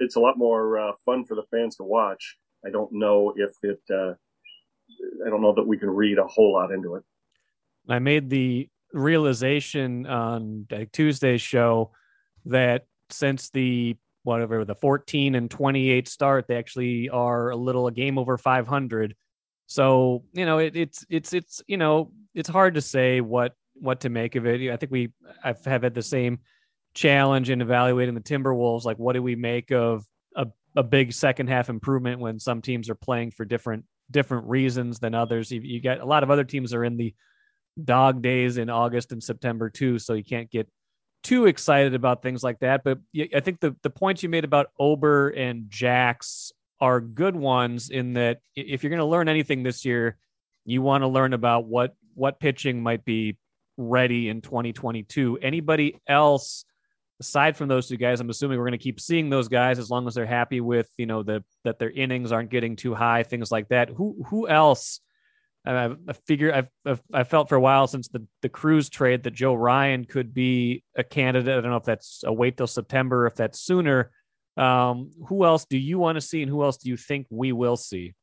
it's 0.00 0.16
a 0.16 0.20
lot 0.20 0.38
more 0.38 0.78
uh, 0.78 0.92
fun 1.04 1.24
for 1.24 1.34
the 1.34 1.44
fans 1.50 1.76
to 1.76 1.84
watch. 1.84 2.36
I 2.64 2.70
don't 2.70 2.92
know 2.92 3.34
if 3.36 3.52
it. 3.62 3.80
Uh, 3.90 4.14
I 5.26 5.30
don't 5.30 5.42
know 5.42 5.54
that 5.54 5.66
we 5.66 5.78
can 5.78 5.90
read 5.90 6.18
a 6.18 6.26
whole 6.26 6.52
lot 6.52 6.70
into 6.70 6.96
it. 6.96 7.02
I 7.88 7.98
made 7.98 8.30
the 8.30 8.68
realization 8.92 10.06
on 10.06 10.66
Tuesday's 10.92 11.40
show 11.40 11.92
that 12.44 12.86
since 13.10 13.50
the 13.50 13.96
whatever 14.24 14.64
the 14.64 14.74
14 14.74 15.34
and 15.34 15.50
28 15.50 16.08
start, 16.08 16.46
they 16.48 16.56
actually 16.56 17.08
are 17.08 17.50
a 17.50 17.56
little 17.56 17.86
a 17.86 17.92
game 17.92 18.18
over 18.18 18.38
500. 18.38 19.14
So 19.66 20.24
you 20.32 20.44
know 20.44 20.58
it, 20.58 20.76
it's 20.76 21.06
it's 21.08 21.32
it's 21.32 21.62
you 21.66 21.76
know 21.76 22.12
it's 22.34 22.48
hard 22.48 22.74
to 22.74 22.80
say 22.82 23.20
what 23.20 23.54
what 23.74 24.00
to 24.00 24.10
make 24.10 24.36
of 24.36 24.46
it. 24.46 24.70
I 24.70 24.76
think 24.76 24.92
we 24.92 25.12
I've 25.42 25.64
have 25.64 25.82
had 25.82 25.94
the 25.94 26.02
same 26.02 26.40
challenge 26.94 27.50
in 27.50 27.60
evaluating 27.60 28.14
the 28.14 28.20
Timberwolves. 28.20 28.84
Like, 28.84 28.98
what 28.98 29.14
do 29.14 29.22
we 29.22 29.34
make 29.34 29.72
of 29.72 30.04
a, 30.36 30.46
a 30.76 30.82
big 30.82 31.12
second 31.12 31.48
half 31.48 31.68
improvement 31.68 32.20
when 32.20 32.38
some 32.38 32.60
teams 32.60 32.90
are 32.90 32.94
playing 32.94 33.30
for 33.30 33.44
different 33.44 33.84
different 34.10 34.46
reasons 34.46 34.98
than 34.98 35.14
others? 35.14 35.50
You, 35.50 35.60
you 35.60 35.80
get 35.80 36.00
a 36.00 36.04
lot 36.06 36.22
of 36.22 36.30
other 36.30 36.44
teams 36.44 36.74
are 36.74 36.84
in 36.84 36.96
the 36.96 37.14
dog 37.82 38.22
days 38.22 38.58
in 38.58 38.68
August 38.68 39.12
and 39.12 39.22
September 39.22 39.70
too, 39.70 39.98
so 39.98 40.12
you 40.12 40.24
can't 40.24 40.50
get 40.50 40.68
too 41.22 41.46
excited 41.46 41.94
about 41.94 42.22
things 42.22 42.42
like 42.42 42.60
that. 42.60 42.84
But 42.84 42.98
I 43.34 43.40
think 43.40 43.60
the 43.60 43.76
the 43.82 43.90
points 43.90 44.22
you 44.22 44.28
made 44.28 44.44
about 44.44 44.70
Ober 44.78 45.28
and 45.30 45.70
Jax 45.70 46.52
are 46.80 47.00
good 47.00 47.36
ones 47.36 47.90
in 47.90 48.14
that 48.14 48.40
if 48.56 48.82
you're 48.82 48.90
going 48.90 48.98
to 48.98 49.06
learn 49.06 49.28
anything 49.28 49.62
this 49.62 49.84
year, 49.84 50.16
you 50.64 50.82
want 50.82 51.02
to 51.02 51.08
learn 51.08 51.32
about 51.32 51.66
what 51.66 51.94
what 52.14 52.40
pitching 52.40 52.82
might 52.82 53.04
be 53.04 53.36
ready 53.76 54.28
in 54.28 54.40
2022. 54.40 55.38
Anybody 55.40 55.98
else 56.06 56.64
aside 57.20 57.56
from 57.56 57.68
those 57.68 57.86
two 57.86 57.96
guys, 57.96 58.20
I'm 58.20 58.30
assuming 58.30 58.58
we're 58.58 58.66
going 58.66 58.78
to 58.78 58.82
keep 58.82 59.00
seeing 59.00 59.30
those 59.30 59.48
guys 59.48 59.78
as 59.78 59.90
long 59.90 60.06
as 60.08 60.14
they're 60.14 60.26
happy 60.26 60.60
with 60.60 60.90
you 60.96 61.06
know 61.06 61.22
the 61.22 61.44
that 61.64 61.78
their 61.78 61.90
innings 61.90 62.32
aren't 62.32 62.50
getting 62.50 62.76
too 62.76 62.94
high, 62.94 63.22
things 63.22 63.50
like 63.50 63.68
that. 63.68 63.88
Who 63.90 64.24
who 64.26 64.48
else? 64.48 65.00
I, 65.64 65.90
I 66.08 66.12
figure 66.26 66.52
I've, 66.52 66.68
I've 66.84 67.02
I 67.12 67.24
felt 67.24 67.48
for 67.48 67.54
a 67.54 67.60
while 67.60 67.86
since 67.86 68.08
the 68.08 68.26
the 68.40 68.48
Cruz 68.48 68.88
trade 68.88 69.22
that 69.24 69.32
Joe 69.32 69.54
Ryan 69.54 70.04
could 70.04 70.34
be 70.34 70.82
a 70.96 71.04
candidate. 71.04 71.56
I 71.56 71.60
don't 71.60 71.70
know 71.70 71.76
if 71.76 71.84
that's 71.84 72.22
a 72.24 72.32
wait 72.32 72.56
till 72.56 72.66
September, 72.66 73.26
if 73.26 73.34
that's 73.34 73.60
sooner. 73.60 74.10
Um, 74.56 75.10
who 75.28 75.44
else 75.44 75.64
do 75.64 75.78
you 75.78 75.98
want 75.98 76.16
to 76.16 76.20
see, 76.20 76.42
and 76.42 76.50
who 76.50 76.62
else 76.62 76.76
do 76.76 76.88
you 76.88 76.96
think 76.96 77.26
we 77.30 77.52
will 77.52 77.76
see? 77.76 78.14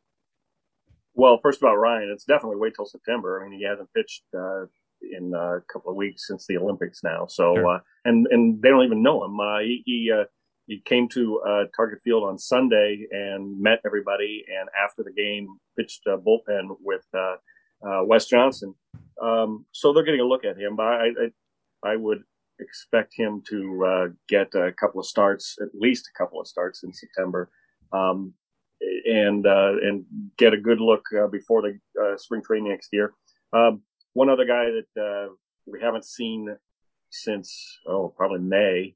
Well, 1.14 1.40
first 1.42 1.62
about 1.62 1.76
Ryan, 1.76 2.12
it's 2.14 2.26
definitely 2.26 2.58
wait 2.58 2.74
till 2.76 2.86
September. 2.86 3.42
I 3.42 3.50
mean, 3.50 3.60
he 3.60 3.66
hasn't 3.66 3.90
pitched 3.94 4.24
uh, 4.38 4.66
in 5.02 5.34
a 5.34 5.60
couple 5.72 5.92
of 5.92 5.98
weeks 5.98 6.28
since 6.28 6.46
the 6.46 6.58
Olympics 6.58 7.04
now. 7.04 7.26
So, 7.28 7.56
sure. 7.56 7.68
uh, 7.68 7.80
and 8.06 8.28
and 8.32 8.62
they 8.62 8.70
don't 8.70 8.86
even 8.86 9.02
know 9.02 9.24
him. 9.24 9.40
Uh, 9.40 9.60
he 9.60 9.82
he, 9.86 10.12
uh, 10.12 10.26
he 10.70 10.80
came 10.86 11.10
to 11.10 11.42
uh, 11.42 11.64
Target 11.76 12.00
Field 12.04 12.24
on 12.24 12.38
Sunday 12.38 13.08
and 13.10 13.60
met 13.60 13.80
everybody, 13.84 14.46
and 14.48 14.70
after 14.80 15.02
the 15.02 15.12
game, 15.12 15.58
pitched 15.76 16.06
a 16.06 16.16
bullpen 16.16 16.78
with 16.80 17.04
uh, 17.12 17.38
uh, 17.84 18.04
Wes 18.06 18.28
Johnson. 18.28 18.76
Um, 19.20 19.66
so 19.72 19.92
they're 19.92 20.04
getting 20.04 20.22
a 20.22 20.28
look 20.28 20.46
at 20.46 20.60
him. 20.60 20.76
But 20.76 20.86
I 20.86 21.08
I, 21.08 21.92
I 21.94 21.96
would 21.96 22.24
expect 22.60 23.16
him 23.18 23.42
to 23.50 24.14
get 24.28 24.54
a 24.54 24.72
couple 24.72 25.00
of 25.00 25.08
starts, 25.08 25.58
at 25.60 25.70
least 25.74 26.08
a 26.08 26.18
couple 26.18 26.40
of 26.40 26.48
starts 26.48 26.84
in 26.84 26.94
September. 26.94 27.50
Um, 27.92 28.36
and 28.80 29.46
and 29.48 30.06
get 30.38 30.54
a 30.54 30.58
good 30.58 30.80
look 30.80 31.04
before 31.32 31.64
the 31.64 31.80
spring 32.18 32.44
training 32.44 32.70
next 32.70 32.90
year. 32.94 33.14
Um, 33.54 33.82
one 34.14 34.30
other 34.30 34.46
guy 34.46 34.66
that 34.66 35.02
uh, 35.02 35.34
we 35.66 35.82
haven't 35.82 36.06
seen 36.06 36.56
since 37.10 37.80
oh 37.88 38.14
probably 38.16 38.40
May 38.40 38.96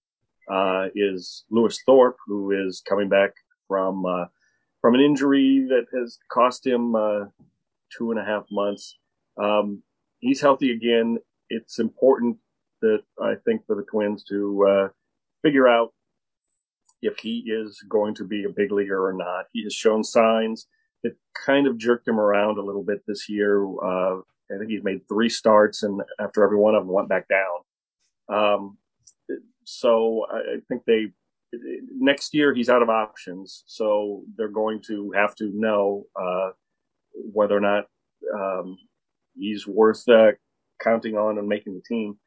uh, 0.50 0.88
is 0.96 1.46
Lewis 1.50 1.80
Thorpe, 1.86 2.18
who 2.26 2.52
is 2.52 2.82
coming 2.88 3.10
back 3.10 3.32
from 3.68 4.06
uh, 4.06 4.26
from 4.82 4.96
an 4.96 5.02
injury 5.02 5.66
that 5.70 5.86
has 5.98 6.18
cost 6.30 6.66
him 6.66 6.96
uh, 6.96 7.26
two 7.96 8.12
and 8.12 8.20
a 8.20 8.24
half 8.24 8.46
months. 8.52 8.98
Um, 9.42 9.84
he's 10.20 10.42
healthy 10.42 10.72
again. 10.72 11.18
It's 11.50 11.80
important 11.80 12.38
that 12.82 13.04
I 13.22 13.36
think 13.46 13.66
for 13.66 13.76
the 13.76 13.84
Twins 13.84 14.24
to 14.26 14.66
uh, 14.68 14.88
figure 15.42 15.68
out 15.68 15.94
if 17.02 17.18
he 17.20 17.40
is 17.48 17.84
going 17.88 18.16
to 18.16 18.24
be 18.24 18.44
a 18.44 18.50
big 18.50 18.72
leaguer 18.72 19.06
or 19.06 19.14
not. 19.14 19.46
He 19.54 19.64
has 19.64 19.74
shown 19.74 20.04
signs. 20.04 20.68
It 21.04 21.18
kind 21.46 21.68
of 21.68 21.78
jerked 21.78 22.08
him 22.08 22.20
around 22.20 22.58
a 22.58 22.64
little 22.64 22.84
bit 22.84 23.04
this 23.06 23.28
year 23.28 23.66
uh, 23.66 24.22
I 24.54 24.58
think 24.58 24.70
he's 24.70 24.84
made 24.84 25.08
three 25.08 25.30
starts, 25.30 25.84
and 25.84 26.02
after 26.20 26.44
every 26.44 26.58
one 26.58 26.76
of 26.76 26.86
them, 26.86 26.94
went 26.94 27.10
back 27.10 27.28
down. 27.28 27.58
Um, 28.30 28.78
so 29.66 30.26
I 30.32 30.58
think 30.68 30.84
they 30.86 31.08
next 32.00 32.34
year 32.34 32.54
he's 32.54 32.70
out 32.70 32.82
of 32.82 32.90
options, 32.90 33.64
so 33.68 34.24
they're 34.38 34.48
going 34.48 34.82
to 34.88 35.12
have 35.16 35.36
to 35.36 35.52
know 35.54 36.06
uh, 36.20 36.52
whether 37.14 37.56
or 37.56 37.62
not 37.62 37.86
um, 38.34 38.78
he's 39.36 39.68
worth 39.68 40.08
uh, 40.10 40.32
counting 40.82 41.16
on 41.16 41.38
and 41.38 41.48
making 41.48 41.74
the 41.74 41.82
team. 41.88 42.18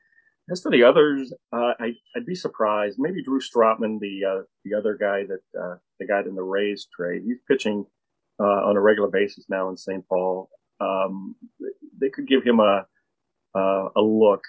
As 0.50 0.62
for 0.62 0.70
the 0.70 0.84
others, 0.84 1.32
uh, 1.52 1.72
I, 1.80 1.94
would 2.14 2.26
be 2.26 2.36
surprised. 2.36 2.98
Maybe 2.98 3.22
Drew 3.22 3.40
Strotman, 3.40 3.98
the 3.98 4.20
uh, 4.24 4.42
the 4.64 4.74
other 4.78 4.96
guy 4.98 5.24
that 5.24 5.60
uh, 5.60 5.76
the 5.98 6.06
guy 6.06 6.20
in 6.20 6.36
the 6.36 6.42
Rays 6.42 6.86
trade, 6.96 7.22
he's 7.26 7.38
pitching 7.48 7.84
uh, 8.38 8.44
on 8.44 8.76
a 8.76 8.80
regular 8.80 9.08
basis 9.08 9.46
now 9.48 9.68
in 9.70 9.76
St. 9.76 10.06
Paul. 10.08 10.48
Um, 10.80 11.34
they 12.00 12.10
could 12.10 12.28
give 12.28 12.44
him 12.44 12.60
a 12.60 12.86
a 13.56 14.02
look. 14.02 14.42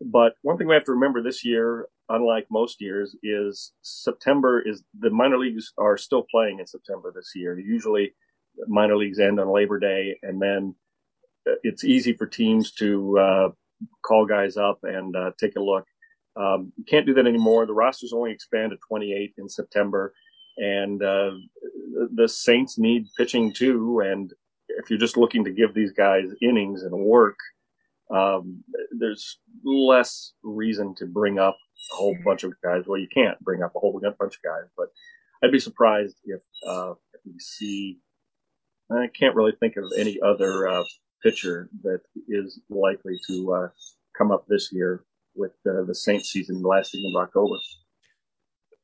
But 0.00 0.34
one 0.42 0.56
thing 0.56 0.66
we 0.66 0.74
have 0.74 0.84
to 0.86 0.92
remember 0.92 1.22
this 1.22 1.44
year, 1.44 1.86
unlike 2.08 2.46
most 2.50 2.80
years, 2.80 3.14
is 3.22 3.72
September 3.82 4.62
is 4.66 4.82
the 4.98 5.10
minor 5.10 5.38
leagues 5.38 5.72
are 5.78 5.96
still 5.96 6.24
playing 6.30 6.58
in 6.58 6.66
September 6.66 7.12
this 7.14 7.32
year. 7.34 7.58
Usually, 7.58 8.14
minor 8.66 8.96
leagues 8.96 9.18
end 9.18 9.38
on 9.38 9.52
Labor 9.52 9.78
Day, 9.78 10.18
and 10.22 10.40
then 10.40 10.74
uh, 11.48 11.56
it's 11.62 11.84
easy 11.84 12.14
for 12.14 12.26
teams 12.26 12.72
to 12.72 13.18
uh, 13.18 13.48
call 14.02 14.24
guys 14.24 14.56
up 14.56 14.78
and 14.82 15.14
uh, 15.14 15.32
take 15.38 15.56
a 15.56 15.62
look. 15.62 15.84
Um, 16.36 16.72
you 16.76 16.84
can't 16.84 17.06
do 17.06 17.14
that 17.14 17.26
anymore. 17.26 17.66
The 17.66 17.74
rosters 17.74 18.12
only 18.12 18.32
expand 18.32 18.70
to 18.70 18.78
28 18.88 19.34
in 19.36 19.48
September, 19.48 20.14
and 20.56 21.02
uh, 21.02 21.32
the 22.14 22.28
Saints 22.28 22.78
need 22.78 23.06
pitching 23.18 23.52
too. 23.52 24.00
And 24.00 24.32
if 24.68 24.88
you're 24.88 24.98
just 24.98 25.18
looking 25.18 25.44
to 25.44 25.50
give 25.50 25.74
these 25.74 25.92
guys 25.92 26.24
innings 26.40 26.82
and 26.84 26.94
work, 26.94 27.36
um, 28.14 28.64
there's 28.98 29.38
less 29.64 30.32
reason 30.42 30.94
to 30.96 31.06
bring 31.06 31.38
up 31.38 31.56
a 31.92 31.96
whole 31.96 32.16
bunch 32.24 32.44
of 32.44 32.52
guys. 32.62 32.84
Well, 32.86 32.98
you 32.98 33.08
can't 33.12 33.38
bring 33.40 33.62
up 33.62 33.72
a 33.76 33.78
whole 33.78 33.98
bunch 34.00 34.14
of 34.20 34.42
guys, 34.42 34.68
but 34.76 34.88
I'd 35.42 35.52
be 35.52 35.60
surprised 35.60 36.16
if, 36.24 36.42
uh, 36.66 36.92
if 37.14 37.20
we 37.24 37.38
see. 37.38 37.98
I 38.90 39.06
can't 39.16 39.36
really 39.36 39.52
think 39.60 39.76
of 39.76 39.84
any 39.96 40.18
other 40.20 40.66
uh, 40.66 40.82
pitcher 41.22 41.70
that 41.82 42.00
is 42.28 42.60
likely 42.68 43.18
to 43.28 43.52
uh, 43.52 43.68
come 44.18 44.32
up 44.32 44.46
this 44.48 44.70
year 44.72 45.04
with 45.36 45.52
uh, 45.68 45.84
the 45.86 45.94
Saints 45.94 46.30
season 46.30 46.62
lasting 46.62 47.04
in 47.04 47.20
October. 47.20 47.54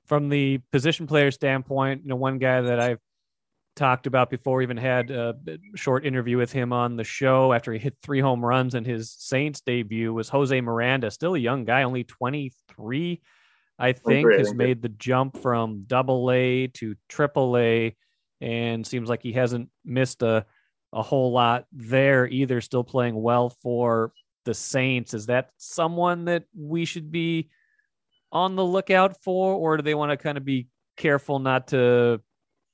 From 0.07 0.29
the 0.29 0.59
position 0.71 1.09
player 1.09 1.33
standpoint, 1.33 2.03
you 2.05 2.11
know, 2.11 2.17
one 2.17 2.39
guy 2.39 2.61
that 2.61 2.79
I've 2.79 3.01
talked 3.77 4.07
about 4.07 4.31
before. 4.31 4.57
We 4.59 4.65
even 4.65 4.77
had 4.77 5.11
a 5.11 5.37
short 5.75 6.05
interview 6.05 6.39
with 6.39 6.51
him 6.51 6.73
on 6.73 6.97
the 6.97 7.05
show 7.05 7.53
after 7.53 7.73
he 7.73 7.79
hit 7.79 7.97
three 8.03 8.21
home 8.21 8.45
runs 8.45 8.75
in 8.75 8.85
his 8.85 9.13
Saints 9.13 9.61
debut. 9.61 10.13
Was 10.13 10.29
Jose 10.31 10.61
Miranda, 10.61 11.11
still 11.11 11.35
a 11.35 11.39
young 11.39 11.65
guy, 11.65 11.83
only 11.85 12.05
23, 12.05 13.21
I 13.79 13.93
think, 13.93 14.33
has 14.33 14.55
made 14.55 14.83
the 14.83 14.89
jump 14.89 15.41
from 15.41 15.85
Double 15.87 16.31
A 16.33 16.69
to 16.69 16.97
Triple 17.09 17.57
A, 17.59 17.95
and 18.41 18.87
seems 18.87 19.09
like 19.09 19.23
he 19.23 19.33
hasn't 19.33 19.69
missed 19.85 20.23
a 20.23 20.47
a 20.93 21.03
whole 21.03 21.33
lot 21.33 21.67
there 21.73 22.27
either. 22.27 22.61
Still 22.61 22.85
playing 22.85 23.21
well 23.21 23.51
for 23.51 24.13
the 24.47 24.55
Saints. 24.55 25.13
Is 25.13 25.27
that 25.27 25.51
someone 25.59 26.25
that 26.25 26.45
we 26.57 26.85
should 26.87 27.13
be 27.13 27.51
on 28.33 28.57
the 28.57 28.65
lookout 28.65 29.23
for, 29.23 29.55
or 29.55 29.77
do 29.77 29.83
they 29.83 29.95
want 29.95 30.11
to 30.11 30.17
kind 30.17 30.39
of 30.39 30.45
be 30.45 30.69
careful 30.97 31.39
not 31.39 31.69
to 31.69 32.23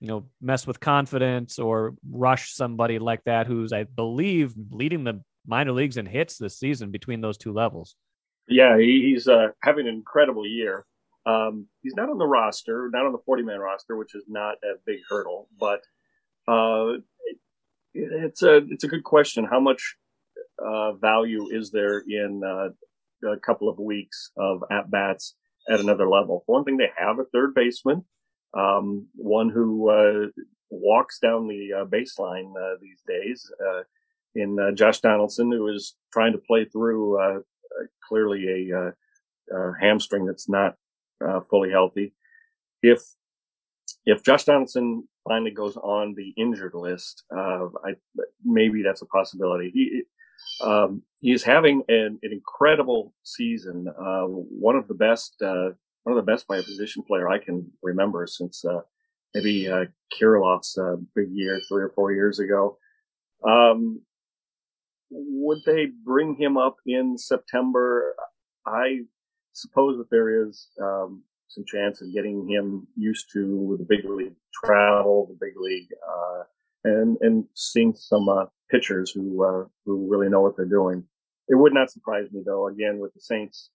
you 0.03 0.09
know, 0.09 0.25
mess 0.41 0.67
with 0.67 0.81
confidence 0.81 1.61
or 1.61 1.95
rush 2.11 2.53
somebody 2.55 2.99
like 2.99 3.23
that 3.23 3.47
who's, 3.47 3.73
I 3.73 3.85
believe, 3.85 4.53
leading 4.73 5.05
the 5.05 5.23
minor 5.47 5.71
leagues 5.71 5.97
in 5.97 6.07
hits 6.07 6.39
this 6.39 6.59
season 6.59 6.91
between 6.91 7.21
those 7.21 7.39
two 7.39 7.53
levels. 7.53 7.95
Yeah, 8.49 8.77
he's 8.79 9.29
uh, 9.29 9.51
having 9.63 9.87
an 9.87 9.95
incredible 9.95 10.45
year. 10.45 10.85
Um, 11.25 11.69
he's 11.83 11.95
not 11.95 12.11
on 12.11 12.19
the 12.19 12.27
roster, 12.27 12.91
not 12.93 13.07
on 13.07 13.13
the 13.13 13.21
40 13.25 13.45
man 13.45 13.61
roster, 13.61 13.95
which 13.97 14.17
is 14.17 14.25
not 14.27 14.57
a 14.65 14.75
big 14.85 14.99
hurdle, 15.09 15.49
but 15.57 15.83
uh, 16.49 16.95
it, 17.25 17.37
it's 17.95 18.43
a 18.43 18.57
it's 18.57 18.83
a 18.83 18.89
good 18.89 19.05
question. 19.05 19.45
How 19.45 19.61
much 19.61 19.95
uh, 20.59 20.95
value 20.95 21.47
is 21.49 21.71
there 21.71 22.01
in 22.01 22.43
uh, 22.45 23.31
a 23.31 23.37
couple 23.37 23.69
of 23.69 23.79
weeks 23.79 24.33
of 24.37 24.65
at 24.69 24.91
bats 24.91 25.37
at 25.71 25.79
another 25.79 26.09
level? 26.09 26.43
For 26.45 26.57
one 26.57 26.65
thing, 26.65 26.77
they 26.77 26.91
have 26.99 27.21
a 27.21 27.25
third 27.33 27.55
baseman 27.55 28.05
um, 28.55 29.07
one 29.15 29.49
who 29.49 29.91
uh, 29.91 30.27
walks 30.71 31.19
down 31.19 31.49
the 31.49 31.71
uh, 31.81 31.85
baseline 31.85 32.53
uh, 32.57 32.77
these 32.81 33.03
days. 33.07 33.51
Uh, 33.61 33.83
in 34.35 34.59
uh, 34.59 34.73
Josh 34.73 35.01
Donaldson, 35.01 35.53
who 35.53 35.69
is 35.69 35.95
trying 36.11 36.33
to 36.33 36.39
play 36.39 36.65
through 36.65 37.21
uh, 37.21 37.41
clearly 38.09 38.71
a, 38.73 38.93
hamstring 39.79 40.25
that's 40.25 40.49
not 40.49 40.77
fully 41.51 41.71
healthy. 41.71 42.15
If 42.83 43.03
if 44.07 44.23
Josh 44.23 44.45
Donaldson 44.45 45.07
finally 45.29 45.51
goes 45.51 45.77
on 45.77 46.15
the 46.15 46.33
injured 46.37 46.75
list, 46.75 47.25
uh, 47.35 47.67
I, 47.85 47.95
maybe 48.45 48.83
that's 48.83 49.03
a 49.03 49.07
possibility. 49.07 49.71
He, 49.73 50.03
um, 50.65 51.03
having 51.45 51.83
an, 51.89 52.19
an 52.23 52.33
incredible 52.33 53.15
season. 53.23 53.87
Uh, 53.89 54.25
one 54.25 54.77
of 54.77 54.89
the 54.89 54.95
best, 54.95 55.41
uh, 55.43 55.71
one 56.05 56.17
of 56.17 56.25
the 56.25 56.31
best 56.31 56.47
by 56.47 56.59
a 56.59 56.63
position 56.63 57.03
player 57.03 57.29
I 57.29 57.39
can 57.39 57.71
remember 57.83 58.27
since, 58.27 58.65
uh, 58.65 58.81
maybe, 59.35 59.69
uh, 59.69 59.85
Kirilloff's, 60.13 60.77
uh, 60.77 60.97
big 61.15 61.29
year 61.31 61.61
three 61.69 61.83
or 61.83 61.91
four 61.91 62.13
years 62.13 62.39
ago. 62.39 62.79
Um, 63.47 64.03
would 65.11 65.59
they 65.67 65.87
bring 65.87 66.37
him 66.37 66.57
up 66.57 66.77
in 66.87 67.19
September? 67.19 68.15
I 68.67 69.01
suppose 69.53 69.99
that 69.99 70.11
there 70.11 70.47
is, 70.47 70.69
um, 70.81 71.25
some 71.49 71.65
chance 71.67 72.01
of 72.01 72.13
getting 72.13 72.49
him 72.49 72.89
used 72.97 73.31
to 73.35 73.77
the 73.79 73.85
big 73.85 74.05
league 74.09 74.37
travel, 74.65 75.27
the 75.27 75.39
big 75.39 75.55
league, 75.57 75.89
uh, 76.09 76.43
and, 76.85 77.19
and 77.21 77.45
seeing 77.55 77.95
some, 77.95 78.29
uh, 78.29 78.47
pitchers 78.71 79.11
who, 79.11 79.45
uh, 79.45 79.67
who 79.85 80.11
really 80.11 80.31
know 80.31 80.41
what 80.41 80.57
they're 80.57 80.65
doing. 80.65 81.05
It 81.49 81.57
would 81.57 81.75
not 81.75 81.91
surprise 81.91 82.33
me 82.33 82.43
though, 82.45 82.69
again, 82.69 82.99
with 82.99 83.13
the 83.13 83.21
Saints 83.21 83.71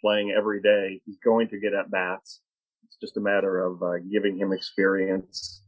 playing 0.00 0.34
every 0.36 0.60
day, 0.60 1.00
he's 1.04 1.18
going 1.24 1.48
to 1.48 1.58
get 1.58 1.74
at 1.74 1.90
bats. 1.90 2.40
It's 2.84 2.96
just 2.96 3.16
a 3.16 3.20
matter 3.20 3.64
of, 3.64 3.82
uh, 3.82 3.98
giving 4.10 4.38
him 4.38 4.52
experience. 4.52 5.62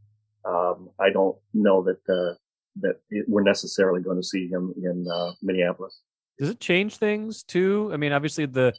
Um, 0.45 0.91
I 0.99 1.11
don't 1.11 1.37
know 1.53 1.83
that, 1.83 2.01
uh, 2.09 2.35
that 2.81 2.97
it, 3.11 3.27
we're 3.29 3.43
necessarily 3.43 4.03
going 4.03 4.17
to 4.17 4.27
see 4.27 4.49
him 4.49 4.73
in, 4.83 5.07
uh, 5.13 5.33
Minneapolis. 5.43 6.01
Does 6.39 6.51
it 6.51 6.61
change 6.61 6.97
things 6.97 7.43
too? 7.43 7.91
I 7.93 7.97
mean, 7.97 8.13
obviously 8.13 8.47
the, 8.47 8.73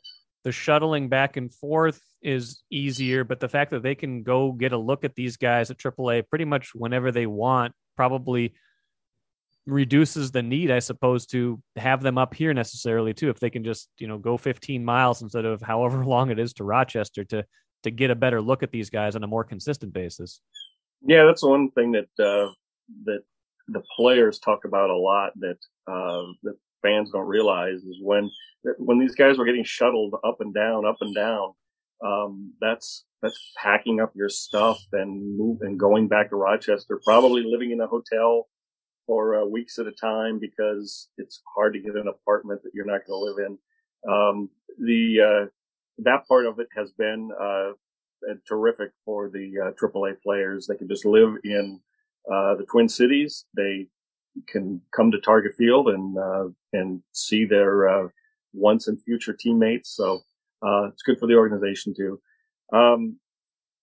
the 0.43 0.51
shuttling 0.51 1.10
back 1.10 1.38
and 1.38 1.53
forth 1.53 2.01
is 2.22 2.63
easier, 2.72 3.24
but 3.24 3.39
the 3.39 3.50
fact 3.50 3.72
that 3.72 3.84
they 3.84 3.96
can 3.96 4.24
go 4.24 4.51
get 4.51 4.72
a 4.72 4.77
look 4.77 5.03
at 5.03 5.15
these 5.15 5.38
guys 5.38 5.70
at 5.70 5.77
AAA 5.77 6.27
pretty 6.29 6.46
much 6.46 6.72
whenever 6.74 7.12
they 7.12 7.27
want 7.27 7.74
probably 7.96 8.53
reduces 9.68 10.32
the 10.32 10.41
need, 10.41 10.72
I 10.72 10.80
suppose, 10.80 11.25
to 11.27 11.62
have 11.75 12.01
them 12.01 12.18
up 12.18 12.34
here 12.34 12.53
necessarily 12.53 13.13
too. 13.13 13.30
If 13.30 13.39
they 13.39 13.50
can 13.50 13.63
just 13.63 13.89
you 13.98 14.08
know 14.08 14.18
go 14.18 14.38
15 14.38 14.84
miles 14.84 15.22
instead 15.22 15.46
of 15.46 15.62
however 15.74 16.06
long 16.06 16.32
it 16.32 16.39
is 16.39 16.53
to 16.53 16.63
Rochester 16.63 17.24
to 17.25 17.46
to 17.84 17.91
get 17.91 18.12
a 18.12 18.15
better 18.15 18.41
look 18.41 18.63
at 18.63 18.72
these 18.72 18.89
guys 18.89 19.15
on 19.15 19.24
a 19.24 19.27
more 19.27 19.44
consistent 19.44 19.94
basis. 19.94 20.41
Yeah, 21.03 21.25
that's 21.25 21.44
one 21.44 21.72
thing 21.72 21.94
that 21.94 22.24
uh, 22.24 22.51
that 23.06 23.22
the 23.68 23.82
players 23.96 24.39
talk 24.39 24.65
about 24.65 24.89
a 24.89 24.96
lot 24.96 25.32
that 25.39 25.58
uh, 25.88 26.24
that 26.44 26.56
fans 26.82 27.12
don't 27.12 27.27
realize 27.27 27.80
is 27.84 27.98
when 28.01 28.30
when 28.77 29.00
these 29.00 29.15
guys 29.15 29.38
were 29.38 29.46
getting 29.46 29.63
shuttled 29.63 30.15
up 30.24 30.41
and 30.41 30.53
down, 30.53 30.86
up 30.86 30.98
and 31.01 31.15
down. 31.15 31.53
Um, 32.03 32.53
that's 32.60 33.06
that's 33.22 33.51
packing 33.62 34.00
up 34.00 34.12
your 34.15 34.30
stuff 34.30 34.80
and 34.94 35.38
move 35.38 35.60
and 35.62 35.80
going 35.80 36.08
back 36.08 36.30
to 36.30 36.36
Rochester, 36.36 37.00
probably 37.03 37.44
living 37.44 37.72
in 37.72 37.80
a 37.80 37.88
hotel 37.88 38.48
for 39.12 39.36
uh, 39.36 39.46
weeks 39.46 39.77
at 39.77 39.88
a 39.88 39.91
time 39.91 40.39
because 40.39 41.10
it's 41.18 41.41
hard 41.53 41.74
to 41.74 41.82
get 41.82 41.98
an 41.98 42.08
apartment 42.08 42.63
that 42.63 42.72
you're 42.74 42.86
not 42.86 43.01
going 43.06 43.20
to 43.20 43.25
live 43.25 43.46
in. 43.46 43.58
Um, 44.10 44.50
the 44.80 45.20
uh, 45.20 45.46
that 45.98 46.25
part 46.30 46.46
of 46.46 46.60
it 46.60 46.70
has 46.77 46.94
been 46.94 47.30
uh, 47.38 47.72
terrific 48.48 48.91
for 49.03 49.30
the 49.30 49.51
uh, 49.65 49.72
AAA 49.72 50.22
players. 50.24 50.65
They 50.65 50.77
can 50.77 50.88
just 50.88 51.03
live 51.03 51.34
in 51.44 51.82
uh, 52.34 52.56
the 52.56 52.65
Twin 52.72 52.88
Cities. 52.88 53.44
They 53.53 53.88
can 54.48 54.80
come 54.96 55.12
to 55.12 55.20
Target 55.20 55.56
Field 55.58 55.89
and 55.89 56.18
uh, 56.18 56.48
and 56.72 57.01
see 57.12 57.44
their 57.44 57.89
uh, 57.89 58.07
once 58.53 58.88
and 58.88 58.98
future 59.03 59.35
teammates. 59.38 59.90
So 59.90 60.22
uh, 60.66 60.85
it's 60.85 61.03
good 61.03 61.20
for 61.20 61.27
the 61.27 61.35
organization 61.35 61.94
too. 61.94 62.22
Um, 62.72 63.18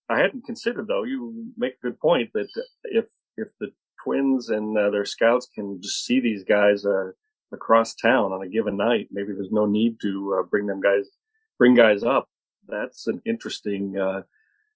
I 0.09 0.17
hadn't 0.17 0.47
considered 0.47 0.87
though. 0.87 1.03
You 1.03 1.53
make 1.55 1.73
a 1.73 1.85
good 1.85 1.99
point 1.99 2.31
that 2.33 2.47
if 2.85 3.05
if 3.37 3.49
the 3.59 3.67
Twins 4.03 4.49
and 4.49 4.77
uh, 4.77 4.89
their 4.89 5.05
scouts 5.05 5.47
can 5.53 5.81
just 5.81 6.05
see 6.05 6.19
these 6.19 6.43
guys 6.43 6.85
uh, 6.85 7.11
across 7.51 7.95
town 7.95 8.31
on 8.31 8.41
a 8.41 8.49
given 8.49 8.77
night, 8.77 9.07
maybe 9.11 9.33
there's 9.33 9.51
no 9.51 9.65
need 9.65 9.99
to 10.01 10.39
uh, 10.39 10.43
bring 10.43 10.67
them 10.67 10.81
guys 10.81 11.07
bring 11.57 11.75
guys 11.75 12.03
up. 12.03 12.29
That's 12.67 13.07
an 13.07 13.21
interesting 13.25 13.95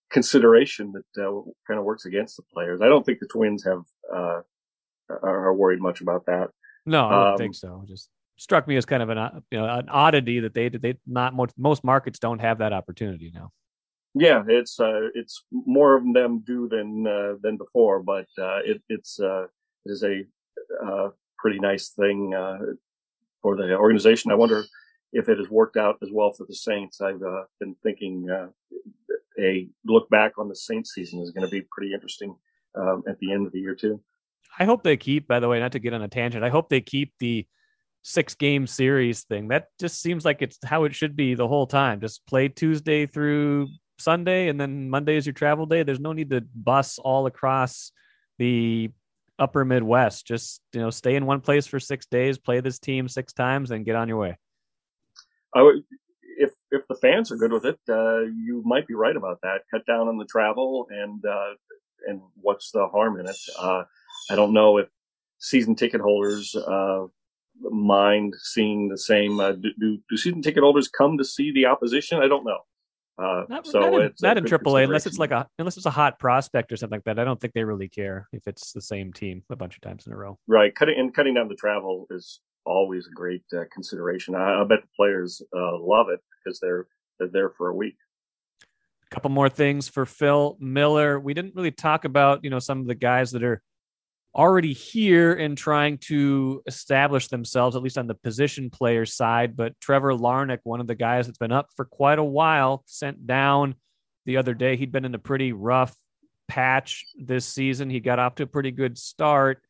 consideration 0.09 0.93
that 0.93 1.45
kind 1.67 1.79
of 1.79 1.86
works 1.86 2.05
against 2.05 2.38
the 2.38 2.43
players. 2.53 2.81
I 2.81 2.88
don't 2.88 3.05
think 3.05 3.19
the 3.19 3.27
Twins 3.27 3.63
have 3.65 3.83
are 5.09 5.53
worried 5.53 5.79
much 5.79 6.01
about 6.01 6.25
that. 6.25 6.49
No, 6.86 7.05
I 7.05 7.12
don't 7.12 7.31
um, 7.33 7.38
think 7.38 7.55
so. 7.55 7.83
Just 7.88 8.09
struck 8.38 8.67
me 8.67 8.75
as 8.77 8.86
kind 8.86 9.03
of 9.03 9.09
an 9.09 9.43
you 9.51 9.59
know 9.59 9.65
an 9.65 9.89
oddity 9.89 10.39
that 10.41 10.53
they 10.53 10.69
they 10.69 10.95
not 11.05 11.33
most 11.33 11.53
most 11.57 11.83
markets 11.83 12.19
don't 12.19 12.39
have 12.39 12.57
that 12.59 12.73
opportunity 12.73 13.31
now. 13.33 13.51
Yeah, 14.15 14.43
it's 14.47 14.80
uh, 14.80 15.10
it's 15.15 15.43
more 15.52 15.95
of 15.95 16.04
them 16.13 16.43
do 16.45 16.67
than 16.69 17.08
uh, 17.08 17.34
than 17.41 17.58
before, 17.58 18.02
but 18.04 18.28
uh, 18.39 18.60
it, 18.63 18.82
it's 18.88 19.19
uh, 19.19 19.45
it 19.86 19.91
is 19.91 20.04
a 20.04 20.23
uh, 20.86 21.10
pretty 21.39 21.60
nice 21.60 21.89
thing 21.89 22.34
uh, 22.34 22.60
for 23.41 23.56
the 23.56 23.76
organization. 23.76 24.32
I 24.32 24.36
wonder 24.36 24.63
if 25.13 25.30
it 25.30 25.39
has 25.39 25.49
worked 25.49 25.78
out 25.78 25.97
as 26.04 26.10
well 26.12 26.32
for 26.32 26.45
the 26.47 26.56
Saints. 26.56 27.02
I've 27.02 27.21
been 27.60 27.76
thinking 27.82 28.30
a 29.39 29.67
look 29.86 30.10
back 30.10 30.38
on 30.38 30.47
the 30.47 30.56
Saints 30.56 30.93
season 30.93 31.21
is 31.21 31.32
going 31.32 31.47
to 31.47 31.52
be 31.52 31.65
pretty 31.71 31.93
interesting 31.93 32.36
um, 32.76 33.04
at 33.08 33.17
the 33.19 33.32
end 33.32 33.47
of 33.47 33.52
the 33.52 33.60
year 33.60 33.76
too. 33.76 33.99
I 34.60 34.65
hope 34.65 34.84
they 34.84 34.97
keep, 34.97 35.28
by 35.28 35.39
the 35.39 35.47
way, 35.47 35.60
not 35.60 35.71
to 35.71 35.80
get 35.80 35.93
on 35.93 36.04
a 36.04 36.08
tangent, 36.08 36.43
I 36.43 36.49
hope 36.49 36.69
they 36.69 36.82
keep 36.82 37.13
the 37.19 37.47
six 38.04 38.36
game 38.36 38.67
series 38.67 39.23
thing. 39.23 39.47
That 39.47 39.67
just 39.80 40.02
seems 40.02 40.26
like 40.26 40.41
it's 40.41 40.60
how 40.63 40.84
it 40.84 40.93
should 40.93 41.15
be 41.15 41.34
the 41.34 41.47
whole 41.47 41.65
time. 41.65 42.02
Just 42.02 42.26
play 42.28 42.49
Tuesday 42.49 43.08
through 43.08 43.69
Sunday 43.97 44.49
and 44.49 44.60
then 44.60 44.89
Monday 44.89 45.15
is 45.15 45.25
your 45.25 45.34
travel 45.34 45.65
day. 45.65 45.84
There's 45.84 45.99
no 45.99 46.13
need 46.13 46.29
to 46.32 46.41
bus 46.56 46.99
all 46.99 47.25
across 47.25 47.91
the 48.38 48.91
upper 49.39 49.65
Midwest. 49.65 50.25
Just, 50.25 50.62
you 50.73 50.82
know, 50.82 50.89
stay 50.89 51.15
in 51.15 51.25
one 51.25 51.41
place 51.41 51.67
for 51.67 51.79
six 51.79 52.06
days, 52.06 52.38
play 52.38 52.60
this 52.60 52.79
team 52.79 53.08
six 53.08 53.34
times 53.34 53.71
and 53.71 53.86
get 53.86 53.95
on 53.95 54.08
your 54.08 54.17
way. 54.17 54.38
I 55.56 55.62
would, 55.62 55.84
if, 56.38 56.51
if 56.71 56.82
the 56.88 56.95
fans 56.95 57.32
are 57.32 57.38
good 57.38 57.51
with 57.51 57.65
it, 57.65 57.79
uh, 57.89 58.21
you 58.21 58.63
might 58.65 58.88
be 58.88 58.93
right 58.93 59.15
about 59.15 59.39
that. 59.41 59.62
Cut 59.71 59.86
down 59.86 60.08
on 60.08 60.17
the 60.17 60.25
travel 60.25 60.88
and, 60.89 61.23
uh, 61.25 61.53
and 62.08 62.21
what's 62.36 62.71
the 62.71 62.88
harm 62.88 63.19
in 63.19 63.27
it? 63.27 63.38
Uh, 63.60 63.84
I 64.29 64.36
don't 64.36 64.53
know 64.53 64.77
if 64.77 64.88
season 65.39 65.75
ticket 65.75 66.01
holders 66.01 66.56
uh, 66.56 67.06
mind 67.62 68.34
seeing 68.41 68.89
the 68.89 68.97
same. 68.97 69.39
Uh, 69.39 69.53
do, 69.53 69.69
do, 69.79 69.99
do 70.10 70.17
season 70.17 70.41
ticket 70.41 70.63
holders 70.63 70.88
come 70.88 71.17
to 71.17 71.23
see 71.23 71.51
the 71.51 71.65
opposition? 71.65 72.19
I 72.19 72.27
don't 72.27 72.45
know. 72.45 72.60
Uh, 73.17 73.43
not, 73.47 73.67
so 73.67 73.80
not 73.80 73.93
in, 73.93 74.02
it's 74.02 74.21
not 74.23 74.38
in 74.38 74.43
AAA 74.43 74.86
unless 74.86 75.06
it's 75.06 75.19
like 75.19 75.32
a 75.32 75.47
unless 75.60 75.78
it's 75.78 75.86
a 75.86 75.91
hot 75.91 76.17
prospect 76.17 76.71
or 76.71 76.78
something 76.78 76.97
like 76.97 77.04
that. 77.04 77.19
I 77.19 77.23
don't 77.23 77.39
think 77.39 77.54
they 77.54 77.63
really 77.63 77.88
care 77.88 78.28
if 78.34 78.47
it's 78.47 78.71
the 78.71 78.82
same 78.82 79.13
team 79.13 79.43
a 79.52 79.56
bunch 79.56 79.76
of 79.76 79.82
times 79.82 80.08
in 80.08 80.13
a 80.13 80.17
row. 80.17 80.39
Right, 80.47 80.73
cutting 80.73 80.97
and 80.97 81.13
cutting 81.13 81.36
down 81.36 81.47
the 81.47 81.56
travel 81.56 82.08
is 82.10 82.39
always 82.65 83.06
a 83.06 83.12
great 83.12 83.43
uh, 83.56 83.65
consideration. 83.71 84.34
I, 84.34 84.62
I, 84.62 84.63
bet 84.63 84.82
the 84.82 84.88
players 84.95 85.41
uh, 85.56 85.78
love 85.80 86.08
it 86.10 86.21
because 86.43 86.60
they're 86.60 86.88
they're 87.19 87.30
there 87.30 87.49
for 87.49 87.69
a 87.69 87.76
week. 87.76 87.97
A 88.63 89.13
couple 89.13 89.30
more 89.30 89.49
things 89.49 89.88
for 89.88 90.08
Phil 90.08 90.58
Miller. 90.60 91.19
We 91.19 91.36
didn't 91.36 91.56
really 91.56 91.71
talk 91.71 92.06
about 92.06 92.43
you 92.43 92.49
know 92.49 92.60
some 92.60 92.80
of 92.80 92.88
the 92.88 92.95
guys 92.95 93.32
that 93.32 93.43
are 93.43 93.62
already 94.36 94.74
here 94.74 95.34
and 95.34 95.58
trying 95.58 95.98
to 96.00 96.62
establish 96.65 97.28
themselves, 97.28 97.76
at 97.76 97.84
least 97.84 97.98
on 97.98 98.08
the 98.08 98.15
position 98.15 98.69
player 98.69 99.06
side. 99.06 99.56
But 99.56 99.80
Trevor 99.80 100.13
Larnach, 100.13 100.60
one 100.63 100.80
of 100.80 100.88
the 100.88 100.96
guys 100.96 101.28
that's 101.28 101.38
been 101.38 101.52
up 101.52 101.69
for 101.76 101.86
quite 101.86 102.19
a 102.19 102.24
while, 102.24 102.84
sent 102.86 103.28
down 103.28 103.76
the 104.26 104.38
other 104.38 104.54
day. 104.54 104.76
He'd 104.76 104.91
been 104.91 105.06
in 105.06 105.15
a 105.15 105.19
pretty 105.19 105.54
rough 105.54 105.96
patch 106.48 107.06
this 107.17 107.46
season. 107.46 107.89
He 107.89 108.00
got 108.00 108.19
off 108.19 108.36
to 108.36 108.43
a 108.43 108.48
pretty 108.48 108.72
good 108.72 108.98
start. 108.98 109.62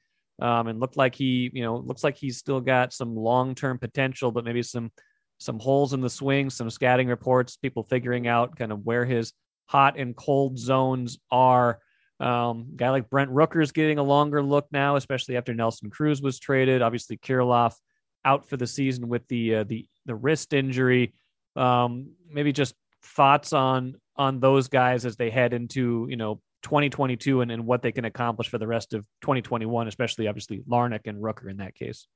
Um, 0.41 0.67
and 0.67 0.79
looked 0.79 0.97
like 0.97 1.13
he, 1.13 1.51
you 1.53 1.61
know, 1.61 1.77
looks 1.77 2.03
like 2.03 2.17
he's 2.17 2.37
still 2.37 2.59
got 2.59 2.91
some 2.91 3.15
long-term 3.15 3.77
potential, 3.77 4.31
but 4.31 4.43
maybe 4.43 4.63
some 4.63 4.91
some 5.37 5.59
holes 5.59 5.93
in 5.93 6.01
the 6.01 6.09
swing, 6.09 6.49
some 6.49 6.69
scouting 6.69 7.07
reports, 7.07 7.57
people 7.57 7.83
figuring 7.83 8.27
out 8.27 8.55
kind 8.55 8.71
of 8.71 8.85
where 8.85 9.05
his 9.05 9.33
hot 9.67 9.97
and 9.97 10.15
cold 10.15 10.57
zones 10.57 11.19
are. 11.31 11.79
Um, 12.23 12.67
guy 12.77 12.89
like 12.89 13.09
Brent 13.09 13.31
Rooker 13.31 13.61
is 13.61 13.73
getting 13.73 13.97
a 13.97 14.03
longer 14.03 14.41
look 14.41 14.67
now, 14.71 14.95
especially 14.95 15.35
after 15.35 15.53
Nelson 15.53 15.89
Cruz 15.89 16.21
was 16.21 16.39
traded. 16.39 16.81
Obviously, 16.81 17.17
Kirilloff 17.17 17.75
out 18.23 18.47
for 18.47 18.55
the 18.55 18.65
season 18.65 19.09
with 19.09 19.27
the 19.27 19.55
uh, 19.55 19.63
the 19.65 19.85
the 20.05 20.15
wrist 20.15 20.53
injury. 20.53 21.13
Um, 21.57 22.11
maybe 22.31 22.53
just 22.53 22.75
thoughts 23.03 23.51
on 23.51 23.95
on 24.15 24.39
those 24.39 24.69
guys 24.69 25.05
as 25.05 25.17
they 25.17 25.29
head 25.29 25.53
into 25.53 26.07
you 26.09 26.15
know 26.15 26.39
2022 26.61 27.41
and, 27.41 27.51
and 27.51 27.65
what 27.65 27.81
they 27.81 27.91
can 27.91 28.05
accomplish 28.05 28.47
for 28.47 28.57
the 28.57 28.67
rest 28.67 28.93
of 28.93 29.03
2021, 29.21 29.89
especially 29.89 30.27
obviously 30.27 30.59
Larnach 30.59 31.05
and 31.07 31.21
Rooker 31.21 31.51
in 31.51 31.57
that 31.57 31.75
case. 31.75 32.07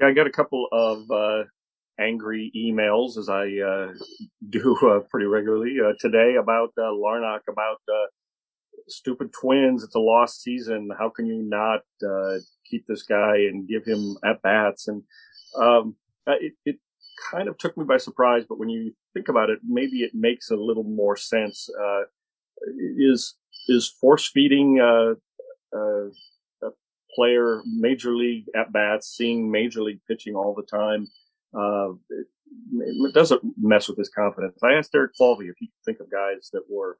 Yeah, 0.00 0.08
I 0.08 0.14
got 0.14 0.26
a 0.26 0.32
couple 0.32 0.66
of 0.72 1.08
uh, 1.12 1.44
angry 1.96 2.50
emails 2.56 3.16
as 3.18 3.28
I 3.28 3.44
uh, 3.64 3.92
do 4.50 4.76
uh, 4.82 5.00
pretty 5.10 5.26
regularly 5.26 5.76
uh, 5.80 5.92
today 6.00 6.34
about 6.40 6.70
uh, 6.76 6.90
Larnach 6.90 7.42
about 7.48 7.80
uh, 7.88 8.06
stupid 8.96 9.32
twins. 9.32 9.82
It's 9.82 9.94
a 9.94 10.00
lost 10.00 10.42
season. 10.42 10.90
How 10.98 11.08
can 11.08 11.26
you 11.26 11.42
not 11.42 11.80
uh, 12.06 12.38
keep 12.64 12.86
this 12.86 13.02
guy 13.02 13.36
and 13.36 13.68
give 13.68 13.84
him 13.84 14.16
at 14.24 14.42
bats? 14.42 14.88
And 14.88 15.02
um, 15.58 15.96
uh, 16.26 16.34
it, 16.40 16.52
it 16.64 16.76
kind 17.30 17.48
of 17.48 17.58
took 17.58 17.76
me 17.76 17.84
by 17.84 17.98
surprise. 17.98 18.44
But 18.48 18.58
when 18.58 18.68
you 18.68 18.94
think 19.14 19.28
about 19.28 19.50
it, 19.50 19.60
maybe 19.66 20.02
it 20.02 20.14
makes 20.14 20.50
a 20.50 20.56
little 20.56 20.84
more 20.84 21.16
sense. 21.16 21.68
Uh, 21.80 22.02
is 22.96 23.34
is 23.68 23.88
force 23.88 24.28
feeding 24.28 24.80
uh, 24.80 25.14
uh, 25.76 26.06
a 26.62 26.70
player 27.14 27.62
major 27.66 28.14
league 28.14 28.46
at 28.54 28.72
bats, 28.72 29.08
seeing 29.08 29.50
major 29.50 29.82
league 29.82 30.00
pitching 30.08 30.34
all 30.34 30.54
the 30.54 30.62
time. 30.62 31.08
It, 32.10 32.26
it, 33.08 33.14
doesn't 33.14 33.42
mess 33.56 33.88
with 33.88 33.98
his 33.98 34.10
confidence. 34.10 34.62
I 34.62 34.74
asked 34.74 34.92
Derek 34.92 35.12
Falvey 35.16 35.46
if 35.46 35.56
he 35.58 35.68
could 35.68 35.84
think 35.84 36.00
of 36.00 36.10
guys 36.10 36.50
that 36.52 36.62
were 36.68 36.98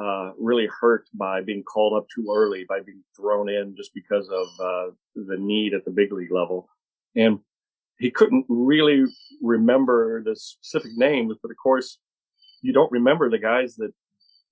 uh, 0.00 0.32
really 0.38 0.68
hurt 0.80 1.08
by 1.14 1.42
being 1.42 1.62
called 1.62 1.94
up 1.96 2.06
too 2.14 2.26
early, 2.34 2.64
by 2.68 2.80
being 2.80 3.02
thrown 3.16 3.48
in 3.48 3.74
just 3.76 3.92
because 3.94 4.28
of 4.28 4.46
uh, 4.60 4.90
the 5.14 5.36
need 5.38 5.74
at 5.74 5.84
the 5.84 5.90
big 5.90 6.12
league 6.12 6.32
level. 6.32 6.68
And 7.14 7.40
he 7.98 8.10
couldn't 8.10 8.46
really 8.48 9.04
remember 9.42 10.22
the 10.24 10.34
specific 10.34 10.92
names, 10.96 11.36
but 11.42 11.50
of 11.50 11.56
course, 11.62 11.98
you 12.62 12.72
don't 12.72 12.90
remember 12.92 13.28
the 13.28 13.38
guys 13.38 13.76
that 13.76 13.92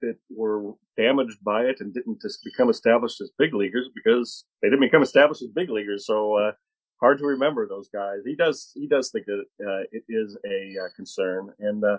that 0.03 0.17
were 0.35 0.73
damaged 0.97 1.39
by 1.45 1.65
it 1.65 1.77
and 1.81 1.93
didn't 1.93 2.23
just 2.23 2.43
become 2.43 2.71
established 2.71 3.21
as 3.21 3.31
big 3.39 3.53
leaguers 3.53 3.87
because 3.95 4.47
they 4.63 4.69
didn't 4.69 4.81
become 4.81 5.03
established 5.03 5.43
as 5.43 5.51
big 5.55 5.69
leaguers. 5.69 6.07
So 6.07 6.39
uh, 6.39 6.53
hard 7.01 7.19
to 7.19 7.27
remember 7.27 7.69
those 7.69 7.89
guys. 7.93 8.21
He 8.25 8.35
does 8.35 8.73
he 8.75 8.87
does 8.87 9.11
think 9.11 9.27
that 9.27 9.45
uh, 9.61 9.83
it 9.93 10.05
is 10.09 10.39
a 10.45 10.85
uh, 10.85 10.89
concern. 10.97 11.51
And 11.59 11.85
uh, 11.85 11.99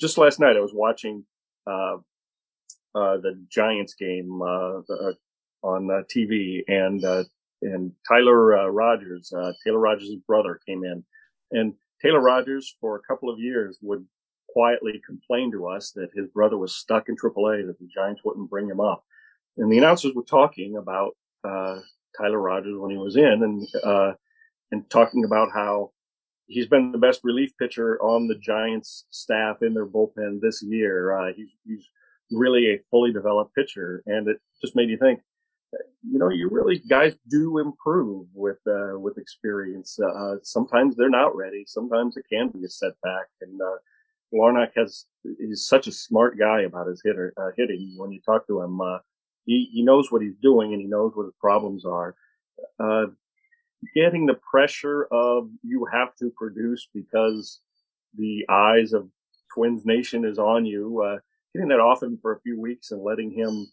just 0.00 0.18
last 0.18 0.40
night, 0.40 0.56
I 0.56 0.60
was 0.60 0.74
watching 0.74 1.24
uh, 1.66 1.98
uh, 2.94 3.16
the 3.18 3.42
Giants 3.50 3.94
game 3.94 4.40
on 4.40 6.04
TV, 6.14 6.62
and 6.68 7.02
and 7.62 7.92
Tyler 8.06 8.70
Rogers, 8.70 9.32
Taylor 9.64 9.78
Rogers' 9.78 10.16
brother, 10.26 10.60
came 10.66 10.84
in, 10.84 11.04
and 11.50 11.74
Taylor 12.02 12.20
Rogers 12.20 12.76
for 12.80 12.96
a 12.96 13.02
couple 13.02 13.30
of 13.30 13.38
years 13.38 13.78
would 13.80 14.04
quietly 14.54 15.02
complain 15.04 15.50
to 15.52 15.66
us 15.66 15.90
that 15.92 16.10
his 16.14 16.28
brother 16.28 16.56
was 16.56 16.74
stuck 16.74 17.08
in 17.08 17.16
AAA, 17.16 17.66
that 17.66 17.78
the 17.78 17.88
Giants 17.92 18.22
wouldn't 18.24 18.50
bring 18.50 18.68
him 18.68 18.80
up. 18.80 19.04
And 19.56 19.70
the 19.70 19.78
announcers 19.78 20.12
were 20.14 20.22
talking 20.22 20.76
about 20.76 21.16
uh, 21.42 21.80
Tyler 22.16 22.40
Rogers 22.40 22.78
when 22.78 22.90
he 22.90 22.96
was 22.96 23.16
in, 23.16 23.42
and 23.42 23.66
uh, 23.84 24.12
and 24.70 24.88
talking 24.90 25.24
about 25.24 25.48
how 25.54 25.92
he's 26.46 26.66
been 26.66 26.92
the 26.92 26.98
best 26.98 27.20
relief 27.24 27.52
pitcher 27.58 28.00
on 28.02 28.26
the 28.26 28.38
Giants 28.38 29.06
staff 29.10 29.58
in 29.62 29.74
their 29.74 29.86
bullpen 29.86 30.40
this 30.40 30.62
year. 30.62 31.16
Uh, 31.16 31.32
he's 31.36 31.50
he's 31.66 31.88
really 32.30 32.70
a 32.70 32.78
fully 32.90 33.12
developed 33.12 33.54
pitcher, 33.54 34.02
and 34.06 34.28
it 34.28 34.38
just 34.60 34.76
made 34.76 34.90
you 34.90 34.98
think. 34.98 35.20
You 36.08 36.18
know, 36.20 36.28
you 36.28 36.48
really 36.48 36.78
guys 36.88 37.16
do 37.28 37.58
improve 37.58 38.28
with 38.32 38.58
uh, 38.66 38.98
with 38.98 39.18
experience. 39.18 39.98
Uh, 39.98 40.36
sometimes 40.42 40.96
they're 40.96 41.10
not 41.10 41.34
ready. 41.34 41.64
Sometimes 41.66 42.16
it 42.16 42.26
can 42.30 42.48
be 42.48 42.64
a 42.64 42.68
setback, 42.68 43.26
and 43.40 43.60
uh, 43.60 43.76
Larnach 44.32 44.70
has 44.76 45.06
he's 45.38 45.66
such 45.66 45.86
a 45.86 45.92
smart 45.92 46.38
guy 46.38 46.62
about 46.62 46.86
his 46.86 47.02
hitter 47.04 47.32
uh, 47.36 47.50
hitting. 47.56 47.94
When 47.96 48.12
you 48.12 48.20
talk 48.20 48.46
to 48.46 48.60
him, 48.60 48.80
uh, 48.80 48.98
he 49.46 49.68
he 49.72 49.82
knows 49.82 50.10
what 50.10 50.22
he's 50.22 50.36
doing 50.40 50.72
and 50.72 50.80
he 50.80 50.88
knows 50.88 51.12
what 51.14 51.24
his 51.24 51.34
problems 51.40 51.84
are. 51.84 52.14
Uh, 52.78 53.06
getting 53.94 54.26
the 54.26 54.38
pressure 54.50 55.06
of 55.10 55.48
you 55.62 55.86
have 55.92 56.14
to 56.16 56.30
produce 56.36 56.88
because 56.94 57.60
the 58.16 58.44
eyes 58.48 58.92
of 58.92 59.08
Twins 59.52 59.84
Nation 59.84 60.24
is 60.24 60.38
on 60.38 60.64
you. 60.64 61.02
Uh, 61.02 61.18
getting 61.54 61.68
that 61.68 61.80
often 61.80 62.18
for 62.20 62.32
a 62.32 62.40
few 62.40 62.60
weeks 62.60 62.90
and 62.90 63.02
letting 63.02 63.30
him 63.30 63.66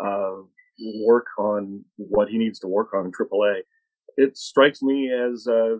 uh, 0.00 0.36
work 1.04 1.26
on 1.38 1.84
what 1.96 2.28
he 2.28 2.38
needs 2.38 2.58
to 2.60 2.68
work 2.68 2.94
on 2.94 3.06
in 3.06 3.12
AAA. 3.12 3.60
It 4.16 4.36
strikes 4.36 4.82
me 4.82 5.12
as 5.12 5.46
uh, 5.46 5.76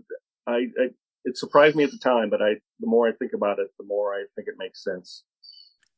I, 0.46 0.66
I 0.78 0.88
it 1.24 1.36
surprised 1.36 1.76
me 1.76 1.84
at 1.84 1.90
the 1.90 1.98
time, 1.98 2.30
but 2.30 2.42
I 2.42 2.54
the 2.80 2.86
more 2.86 3.08
I 3.08 3.12
think 3.12 3.32
about 3.32 3.58
it, 3.58 3.68
the 3.78 3.86
more 3.86 4.14
I 4.14 4.24
think 4.34 4.48
it 4.48 4.54
makes 4.58 4.84
sense. 4.84 5.24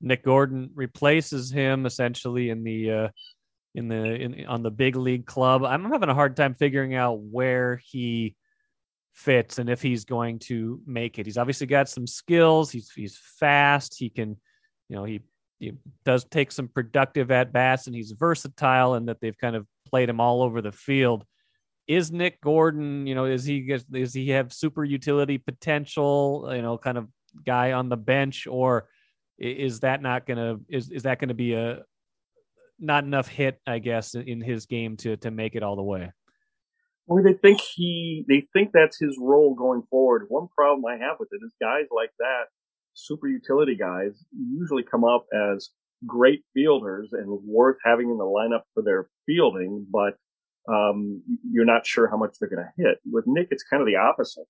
Nick 0.00 0.24
Gordon 0.24 0.70
replaces 0.74 1.50
him 1.50 1.86
essentially 1.86 2.50
in 2.50 2.62
the 2.62 2.90
uh, 2.90 3.08
in 3.74 3.88
the 3.88 4.14
in 4.14 4.46
on 4.46 4.62
the 4.62 4.70
big 4.70 4.96
league 4.96 5.26
club. 5.26 5.64
I'm 5.64 5.90
having 5.90 6.08
a 6.08 6.14
hard 6.14 6.36
time 6.36 6.54
figuring 6.54 6.94
out 6.94 7.20
where 7.20 7.80
he 7.84 8.36
fits 9.12 9.58
and 9.58 9.68
if 9.68 9.82
he's 9.82 10.04
going 10.04 10.38
to 10.38 10.80
make 10.86 11.18
it. 11.18 11.26
He's 11.26 11.38
obviously 11.38 11.66
got 11.66 11.88
some 11.88 12.06
skills. 12.06 12.70
He's 12.70 12.90
he's 12.90 13.18
fast. 13.38 13.96
He 13.98 14.10
can, 14.10 14.36
you 14.88 14.96
know, 14.96 15.04
he 15.04 15.20
he 15.58 15.72
does 16.04 16.24
take 16.24 16.52
some 16.52 16.68
productive 16.68 17.30
at 17.30 17.52
bats 17.52 17.86
and 17.86 17.96
he's 17.96 18.12
versatile 18.12 18.94
and 18.94 19.08
that 19.08 19.20
they've 19.20 19.38
kind 19.38 19.56
of 19.56 19.66
played 19.88 20.08
him 20.08 20.20
all 20.20 20.42
over 20.42 20.62
the 20.62 20.72
field 20.72 21.24
is 21.88 22.12
Nick 22.12 22.40
Gordon, 22.42 23.06
you 23.06 23.14
know, 23.14 23.24
is 23.24 23.44
he 23.44 23.74
is 23.94 24.12
he 24.12 24.28
have 24.30 24.52
super 24.52 24.84
utility 24.84 25.38
potential, 25.38 26.48
you 26.54 26.60
know, 26.60 26.76
kind 26.76 26.98
of 26.98 27.08
guy 27.46 27.72
on 27.72 27.88
the 27.88 27.96
bench, 27.96 28.46
or 28.46 28.88
is 29.38 29.80
that 29.80 30.02
not 30.02 30.26
gonna 30.26 30.58
is 30.68 30.90
is 30.90 31.04
that 31.04 31.18
gonna 31.18 31.34
be 31.34 31.54
a 31.54 31.82
not 32.78 33.04
enough 33.04 33.26
hit, 33.26 33.58
I 33.66 33.78
guess, 33.78 34.14
in 34.14 34.42
his 34.42 34.66
game 34.66 34.98
to 34.98 35.16
to 35.16 35.30
make 35.30 35.54
it 35.54 35.62
all 35.62 35.76
the 35.76 35.82
way? 35.82 36.12
Well, 37.06 37.24
they 37.24 37.32
think 37.32 37.58
he 37.74 38.26
they 38.28 38.46
think 38.52 38.72
that's 38.74 38.98
his 39.00 39.16
role 39.18 39.54
going 39.54 39.82
forward. 39.88 40.26
One 40.28 40.48
problem 40.54 40.84
I 40.84 41.02
have 41.02 41.16
with 41.18 41.30
it 41.32 41.40
is 41.42 41.54
guys 41.58 41.86
like 41.90 42.10
that, 42.18 42.44
super 42.98 43.28
utility 43.28 43.76
guys, 43.76 44.24
usually 44.32 44.82
come 44.82 45.04
up 45.04 45.26
as 45.32 45.70
great 46.06 46.42
fielders 46.54 47.10
and 47.12 47.26
worth 47.44 47.76
having 47.84 48.10
in 48.10 48.18
the 48.18 48.24
lineup 48.24 48.62
for 48.74 48.82
their 48.82 49.08
fielding, 49.26 49.86
but 49.90 50.14
um, 50.72 51.22
you're 51.50 51.64
not 51.64 51.86
sure 51.86 52.08
how 52.08 52.16
much 52.16 52.36
they're 52.38 52.48
going 52.48 52.64
to 52.64 52.82
hit. 52.82 52.98
With 53.10 53.24
Nick, 53.26 53.48
it's 53.50 53.62
kind 53.62 53.80
of 53.80 53.86
the 53.86 53.96
opposite. 53.96 54.46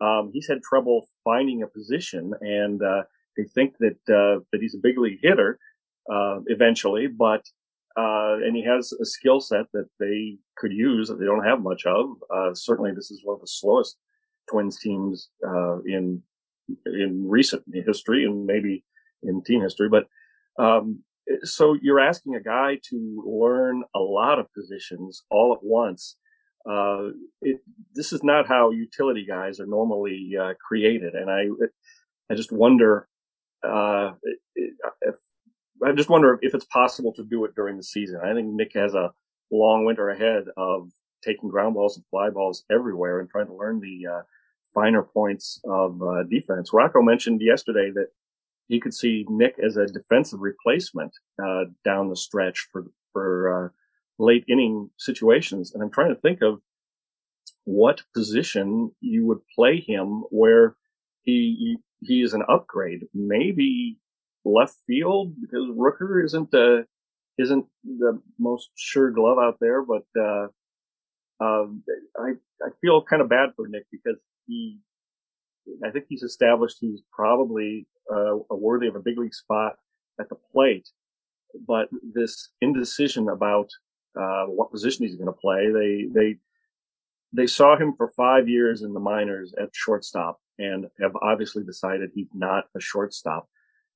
Um, 0.00 0.30
he's 0.32 0.48
had 0.48 0.62
trouble 0.62 1.06
finding 1.24 1.62
a 1.62 1.66
position, 1.66 2.32
and 2.40 2.82
uh, 2.82 3.02
they 3.36 3.44
think 3.44 3.74
that 3.78 3.98
uh, 4.08 4.40
that 4.50 4.60
he's 4.60 4.74
a 4.74 4.82
big 4.82 4.98
league 4.98 5.18
hitter 5.22 5.58
uh, 6.12 6.38
eventually, 6.46 7.06
but 7.06 7.42
uh, 7.96 8.36
and 8.42 8.56
he 8.56 8.64
has 8.64 8.92
a 8.92 9.04
skill 9.04 9.40
set 9.40 9.66
that 9.72 9.88
they 9.98 10.38
could 10.56 10.72
use 10.72 11.08
that 11.08 11.18
they 11.18 11.26
don't 11.26 11.44
have 11.44 11.60
much 11.60 11.84
of. 11.86 12.16
Uh, 12.34 12.54
certainly, 12.54 12.92
this 12.92 13.10
is 13.10 13.20
one 13.24 13.34
of 13.34 13.40
the 13.40 13.46
slowest 13.46 13.96
Twins 14.50 14.78
teams 14.78 15.28
uh, 15.46 15.80
in 15.82 16.22
in 16.86 17.26
recent 17.28 17.62
history 17.72 18.24
and 18.24 18.46
maybe 18.46 18.84
in 19.22 19.42
team 19.42 19.62
history, 19.62 19.88
but 19.88 20.06
um, 20.62 21.02
so 21.42 21.76
you're 21.80 22.00
asking 22.00 22.34
a 22.34 22.42
guy 22.42 22.78
to 22.90 23.22
learn 23.26 23.82
a 23.94 24.00
lot 24.00 24.38
of 24.38 24.52
positions 24.52 25.22
all 25.30 25.52
at 25.52 25.62
once. 25.62 26.16
Uh, 26.68 27.10
it, 27.40 27.60
this 27.94 28.12
is 28.12 28.22
not 28.22 28.46
how 28.46 28.70
utility 28.70 29.24
guys 29.26 29.60
are 29.60 29.66
normally 29.66 30.32
uh, 30.40 30.52
created, 30.66 31.14
and 31.14 31.30
I, 31.30 31.46
I 32.30 32.34
just 32.34 32.52
wonder 32.52 33.08
uh, 33.62 34.12
if 34.54 35.16
I 35.82 35.92
just 35.92 36.10
wonder 36.10 36.38
if 36.42 36.54
it's 36.54 36.66
possible 36.66 37.12
to 37.14 37.24
do 37.24 37.44
it 37.44 37.54
during 37.54 37.76
the 37.76 37.82
season. 37.82 38.20
I 38.22 38.34
think 38.34 38.48
Nick 38.52 38.72
has 38.74 38.94
a 38.94 39.12
long 39.50 39.84
winter 39.84 40.10
ahead 40.10 40.44
of 40.56 40.90
taking 41.24 41.48
ground 41.48 41.74
balls 41.74 41.96
and 41.96 42.04
fly 42.10 42.30
balls 42.30 42.64
everywhere 42.70 43.20
and 43.20 43.28
trying 43.28 43.46
to 43.46 43.54
learn 43.54 43.80
the 43.80 44.06
uh, 44.06 44.22
finer 44.74 45.02
points 45.02 45.60
of 45.64 46.00
uh, 46.02 46.22
defense. 46.24 46.70
Rocco 46.72 47.02
mentioned 47.02 47.40
yesterday 47.42 47.90
that 47.94 48.08
he 48.68 48.80
could 48.80 48.94
see 48.94 49.26
Nick 49.28 49.56
as 49.64 49.76
a 49.76 49.86
defensive 49.86 50.40
replacement 50.40 51.12
uh, 51.42 51.64
down 51.84 52.08
the 52.08 52.16
stretch 52.16 52.68
for 52.72 52.84
for 53.12 53.66
uh, 53.66 53.68
late 54.18 54.44
inning 54.48 54.90
situations. 54.96 55.72
And 55.74 55.82
I'm 55.82 55.90
trying 55.90 56.14
to 56.14 56.20
think 56.20 56.40
of 56.42 56.60
what 57.64 58.02
position 58.14 58.92
you 59.00 59.26
would 59.26 59.40
play 59.54 59.80
him 59.80 60.24
where 60.30 60.76
he 61.22 61.78
he 62.00 62.22
is 62.22 62.32
an 62.32 62.42
upgrade. 62.48 63.06
Maybe 63.12 63.98
left 64.44 64.76
field 64.86 65.34
because 65.40 65.66
Rooker 65.76 66.24
isn't 66.24 66.54
uh, 66.54 66.82
isn't 67.38 67.66
the 67.84 68.20
most 68.38 68.70
sure 68.76 69.10
glove 69.10 69.38
out 69.38 69.58
there, 69.60 69.82
but 69.82 70.04
uh, 70.18 70.46
uh, 71.40 71.66
I 72.18 72.32
I 72.62 72.68
feel 72.80 73.02
kind 73.02 73.22
of 73.22 73.28
bad 73.28 73.50
for 73.56 73.66
Nick 73.68 73.86
because 73.90 74.16
he 74.50 74.78
I 75.86 75.90
think 75.90 76.06
he's 76.08 76.22
established 76.22 76.78
he's 76.80 77.02
probably 77.12 77.86
uh, 78.12 78.36
worthy 78.50 78.88
of 78.88 78.96
a 78.96 79.00
big 79.00 79.18
league 79.18 79.34
spot 79.34 79.76
at 80.20 80.28
the 80.28 80.36
plate. 80.52 80.88
But 81.66 81.88
this 82.14 82.50
indecision 82.60 83.28
about 83.28 83.68
uh, 84.20 84.44
what 84.46 84.70
position 84.70 85.06
he's 85.06 85.16
going 85.16 85.26
to 85.26 85.32
play, 85.32 85.70
they 85.72 86.08
they 86.12 86.36
they 87.32 87.46
saw 87.46 87.76
him 87.76 87.94
for 87.96 88.08
five 88.16 88.48
years 88.48 88.82
in 88.82 88.92
the 88.92 89.00
minors 89.00 89.54
at 89.60 89.70
shortstop 89.72 90.40
and 90.58 90.86
have 91.00 91.14
obviously 91.22 91.62
decided 91.62 92.10
he's 92.12 92.28
not 92.34 92.64
a 92.76 92.80
shortstop. 92.80 93.48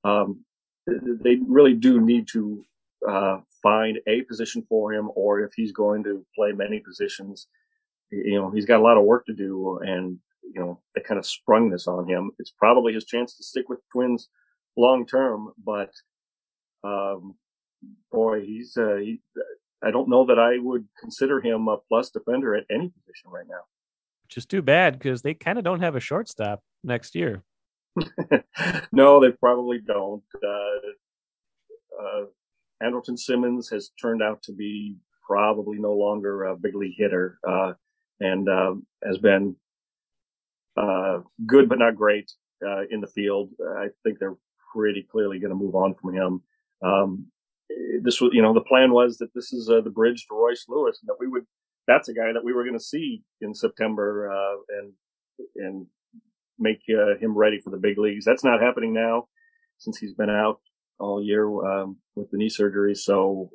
Um, 0.04 0.44
they 0.86 1.38
really 1.46 1.74
do 1.74 2.00
need 2.00 2.28
to 2.28 2.64
uh, 3.08 3.38
find 3.62 3.98
a 4.06 4.22
position 4.22 4.62
for 4.68 4.92
him, 4.92 5.10
or 5.14 5.40
if 5.40 5.52
he's 5.54 5.72
going 5.72 6.04
to 6.04 6.24
play 6.34 6.52
many 6.52 6.78
positions, 6.78 7.48
you 8.10 8.34
know, 8.34 8.50
he's 8.50 8.66
got 8.66 8.80
a 8.80 8.82
lot 8.82 8.96
of 8.96 9.04
work 9.04 9.26
to 9.26 9.32
do, 9.32 9.78
and 9.82 10.18
you 10.52 10.60
know, 10.60 10.80
they 10.94 11.00
kind 11.00 11.18
of 11.18 11.26
sprung 11.26 11.70
this 11.70 11.86
on 11.86 12.08
him. 12.08 12.30
It's 12.38 12.52
probably 12.52 12.92
his 12.92 13.04
chance 13.04 13.36
to 13.36 13.44
stick 13.44 13.68
with 13.68 13.78
the 13.78 13.84
Twins 13.92 14.28
long 14.76 15.06
term, 15.06 15.52
but 15.62 15.90
um, 16.82 17.34
boy, 18.10 18.42
he's 18.42 18.76
uh, 18.76 18.96
he, 18.96 19.20
I 19.82 19.90
don't 19.90 20.08
know 20.08 20.26
that 20.26 20.38
I 20.38 20.58
would 20.58 20.86
consider 21.00 21.40
him 21.40 21.68
a 21.68 21.78
plus 21.88 22.10
defender 22.10 22.54
at 22.54 22.64
any 22.70 22.90
position 22.90 23.30
right 23.30 23.46
now. 23.48 23.62
Which 24.24 24.36
is 24.36 24.46
too 24.46 24.62
bad 24.62 24.98
because 24.98 25.22
they 25.22 25.34
kind 25.34 25.58
of 25.58 25.64
don't 25.64 25.82
have 25.82 25.96
a 25.96 26.00
shortstop 26.00 26.62
next 26.82 27.14
year. 27.14 27.42
no, 28.92 29.20
they 29.20 29.30
probably 29.30 29.78
don't. 29.78 30.22
Uh, 30.42 32.02
uh, 32.02 32.24
Andrelton 32.82 33.18
Simmons 33.18 33.68
has 33.70 33.90
turned 34.00 34.22
out 34.22 34.42
to 34.42 34.52
be 34.52 34.96
probably 35.26 35.78
no 35.78 35.92
longer 35.92 36.44
a 36.44 36.56
big 36.56 36.74
league 36.74 36.96
hitter, 36.96 37.38
uh, 37.48 37.72
and 38.20 38.48
uh, 38.48 38.74
has 39.04 39.18
been 39.18 39.56
uh, 40.76 41.20
good 41.46 41.68
but 41.68 41.78
not 41.78 41.96
great 41.96 42.30
uh, 42.66 42.82
in 42.90 43.00
the 43.00 43.06
field. 43.06 43.50
I 43.78 43.88
think 44.02 44.18
they're 44.18 44.36
pretty 44.74 45.06
clearly 45.10 45.38
going 45.38 45.50
to 45.50 45.56
move 45.56 45.74
on 45.74 45.94
from 45.94 46.14
him. 46.14 46.42
Um, 46.82 47.26
this 48.02 48.20
was, 48.20 48.30
you 48.32 48.42
know, 48.42 48.52
the 48.52 48.60
plan 48.60 48.92
was 48.92 49.18
that 49.18 49.34
this 49.34 49.52
is 49.52 49.70
uh, 49.70 49.80
the 49.80 49.90
bridge 49.90 50.26
to 50.26 50.34
Royce 50.34 50.64
Lewis, 50.68 50.98
and 51.00 51.08
that 51.08 51.16
we 51.18 51.28
would. 51.28 51.44
That's 51.86 52.08
a 52.08 52.14
guy 52.14 52.32
that 52.32 52.44
we 52.44 52.52
were 52.52 52.64
going 52.64 52.78
to 52.78 52.84
see 52.84 53.22
in 53.40 53.54
September, 53.54 54.30
uh, 54.30 54.56
and 54.78 54.92
and 55.56 55.86
make 56.58 56.80
him 56.86 57.36
ready 57.36 57.60
for 57.60 57.70
the 57.70 57.76
big 57.76 57.98
leagues. 57.98 58.24
That's 58.24 58.44
not 58.44 58.62
happening 58.62 58.94
now, 58.94 59.28
since 59.78 59.98
he's 59.98 60.14
been 60.14 60.30
out 60.30 60.60
all 60.98 61.22
year 61.22 61.46
um, 61.66 61.96
with 62.14 62.30
the 62.30 62.38
knee 62.38 62.48
surgery. 62.48 62.94
So 62.94 63.50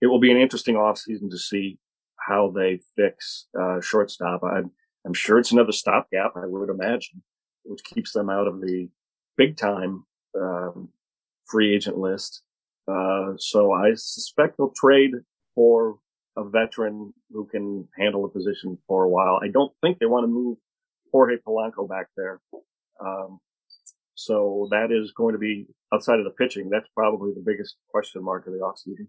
it 0.00 0.06
will 0.06 0.20
be 0.20 0.30
an 0.30 0.36
interesting 0.36 0.74
offseason 0.74 1.30
to 1.30 1.38
see 1.38 1.78
how 2.18 2.52
they 2.54 2.80
fix 2.96 3.46
uh, 3.58 3.80
shortstop. 3.80 4.42
I'm, 4.42 4.70
I'm 5.06 5.14
sure 5.14 5.38
it's 5.38 5.52
another 5.52 5.72
stopgap, 5.72 6.32
I 6.36 6.46
would 6.46 6.70
imagine, 6.70 7.22
which 7.64 7.84
keeps 7.84 8.12
them 8.12 8.28
out 8.28 8.46
of 8.46 8.60
the 8.60 8.88
big 9.36 9.56
time 9.56 10.04
um, 10.38 10.88
free 11.46 11.74
agent 11.74 11.98
list. 11.98 12.42
Uh, 12.86 13.32
so 13.36 13.72
I 13.72 13.94
suspect 13.94 14.56
they'll 14.56 14.72
trade 14.76 15.12
for 15.54 15.98
a 16.36 16.48
veteran 16.48 17.12
who 17.30 17.46
can 17.46 17.86
handle 17.98 18.22
the 18.22 18.28
position 18.28 18.78
for 18.86 19.04
a 19.04 19.08
while. 19.08 19.40
I 19.42 19.48
don't 19.48 19.72
think 19.82 19.98
they 19.98 20.06
want 20.06 20.24
to 20.24 20.28
move 20.28 20.58
Jorge 21.12 21.36
Polanco 21.36 21.88
back 21.88 22.06
there. 22.16 22.40
Um, 23.04 23.40
so 24.14 24.68
that 24.70 24.90
is 24.90 25.12
going 25.12 25.32
to 25.34 25.38
be 25.38 25.66
outside 25.92 26.18
of 26.18 26.24
the 26.24 26.30
pitching. 26.30 26.70
That's 26.70 26.88
probably 26.94 27.32
the 27.34 27.42
biggest 27.44 27.76
question 27.88 28.22
mark 28.22 28.46
of 28.46 28.52
the 28.52 28.58
offseason. 28.58 29.06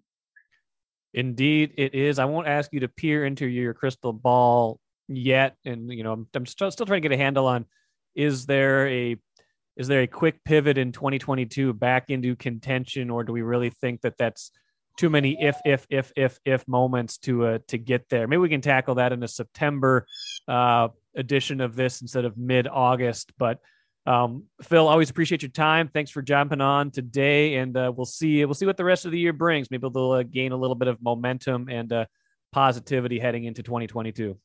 Indeed, 1.14 1.74
it 1.78 1.96
is. 1.96 2.20
I 2.20 2.26
won't 2.26 2.48
ask 2.48 2.72
you 2.72 2.82
to 2.82 2.88
peer 2.88 3.26
into 3.26 3.48
your 3.48 3.74
crystal 3.74 4.14
ball 4.14 4.80
yet, 5.10 5.56
and 5.66 5.92
you 5.92 6.04
know, 6.04 6.14
I'm, 6.14 6.28
I'm 6.34 6.46
still, 6.46 6.72
still 6.72 6.86
trying 6.86 7.02
to 7.02 7.10
get 7.10 7.16
a 7.16 7.22
handle 7.22 7.48
on 7.48 7.66
is 8.16 8.46
there 8.46 8.88
a 8.88 9.18
is 9.78 9.88
there 9.88 10.02
a 10.02 10.08
quick 10.08 10.44
pivot 10.44 10.78
in 10.78 10.92
2022 10.92 11.74
back 11.74 12.10
into 12.10 12.36
contention, 12.36 13.10
or 13.10 13.24
do 13.24 13.32
we 13.32 13.42
really 13.42 13.70
think 13.70 14.02
that 14.02 14.18
that's 14.18 14.52
too 14.98 15.10
many 15.10 15.38
if 15.40 15.58
if 15.66 15.88
if 15.90 16.12
if 16.18 16.38
if 16.44 16.68
moments 16.68 17.18
to 17.20 17.46
uh, 17.46 17.60
to 17.68 17.78
get 17.78 18.10
there? 18.10 18.28
Maybe 18.28 18.40
we 18.40 18.50
can 18.50 18.62
tackle 18.62 18.96
that 18.96 19.14
in 19.14 19.24
a 19.24 19.28
September 19.28 20.06
uh, 20.48 20.90
edition 21.16 21.62
of 21.62 21.76
this 21.76 22.02
instead 22.02 22.26
of 22.26 22.38
mid 22.38 22.68
August, 22.68 23.32
but 23.38 23.60
um, 24.06 24.46
Phil, 24.64 24.88
always 24.88 25.10
appreciate 25.10 25.44
your 25.44 25.52
time. 25.52 25.88
Thanks 25.88 26.10
for 26.10 26.22
jumping 26.22 26.62
on 26.62 26.90
today, 26.90 27.56
and 27.56 27.78
uh, 27.78 27.92
we'll 27.96 28.06
see. 28.06 28.44
We'll 28.44 28.56
see 28.56 28.66
what 28.66 28.78
the 28.78 28.84
rest 28.84 29.06
of 29.06 29.12
the 29.12 29.20
year 29.20 29.34
brings. 29.34 29.70
Maybe 29.70 29.88
they'll 29.94 30.12
uh, 30.12 30.24
gain 30.24 30.52
a 30.52 30.58
little 30.58 30.76
bit 30.76 30.88
of 30.88 31.02
momentum 31.02 31.70
and 31.70 31.94
uh, 31.94 32.06
positivity 32.52 33.20
heading 33.20 33.44
into 33.44 33.62
2022. 33.62 34.38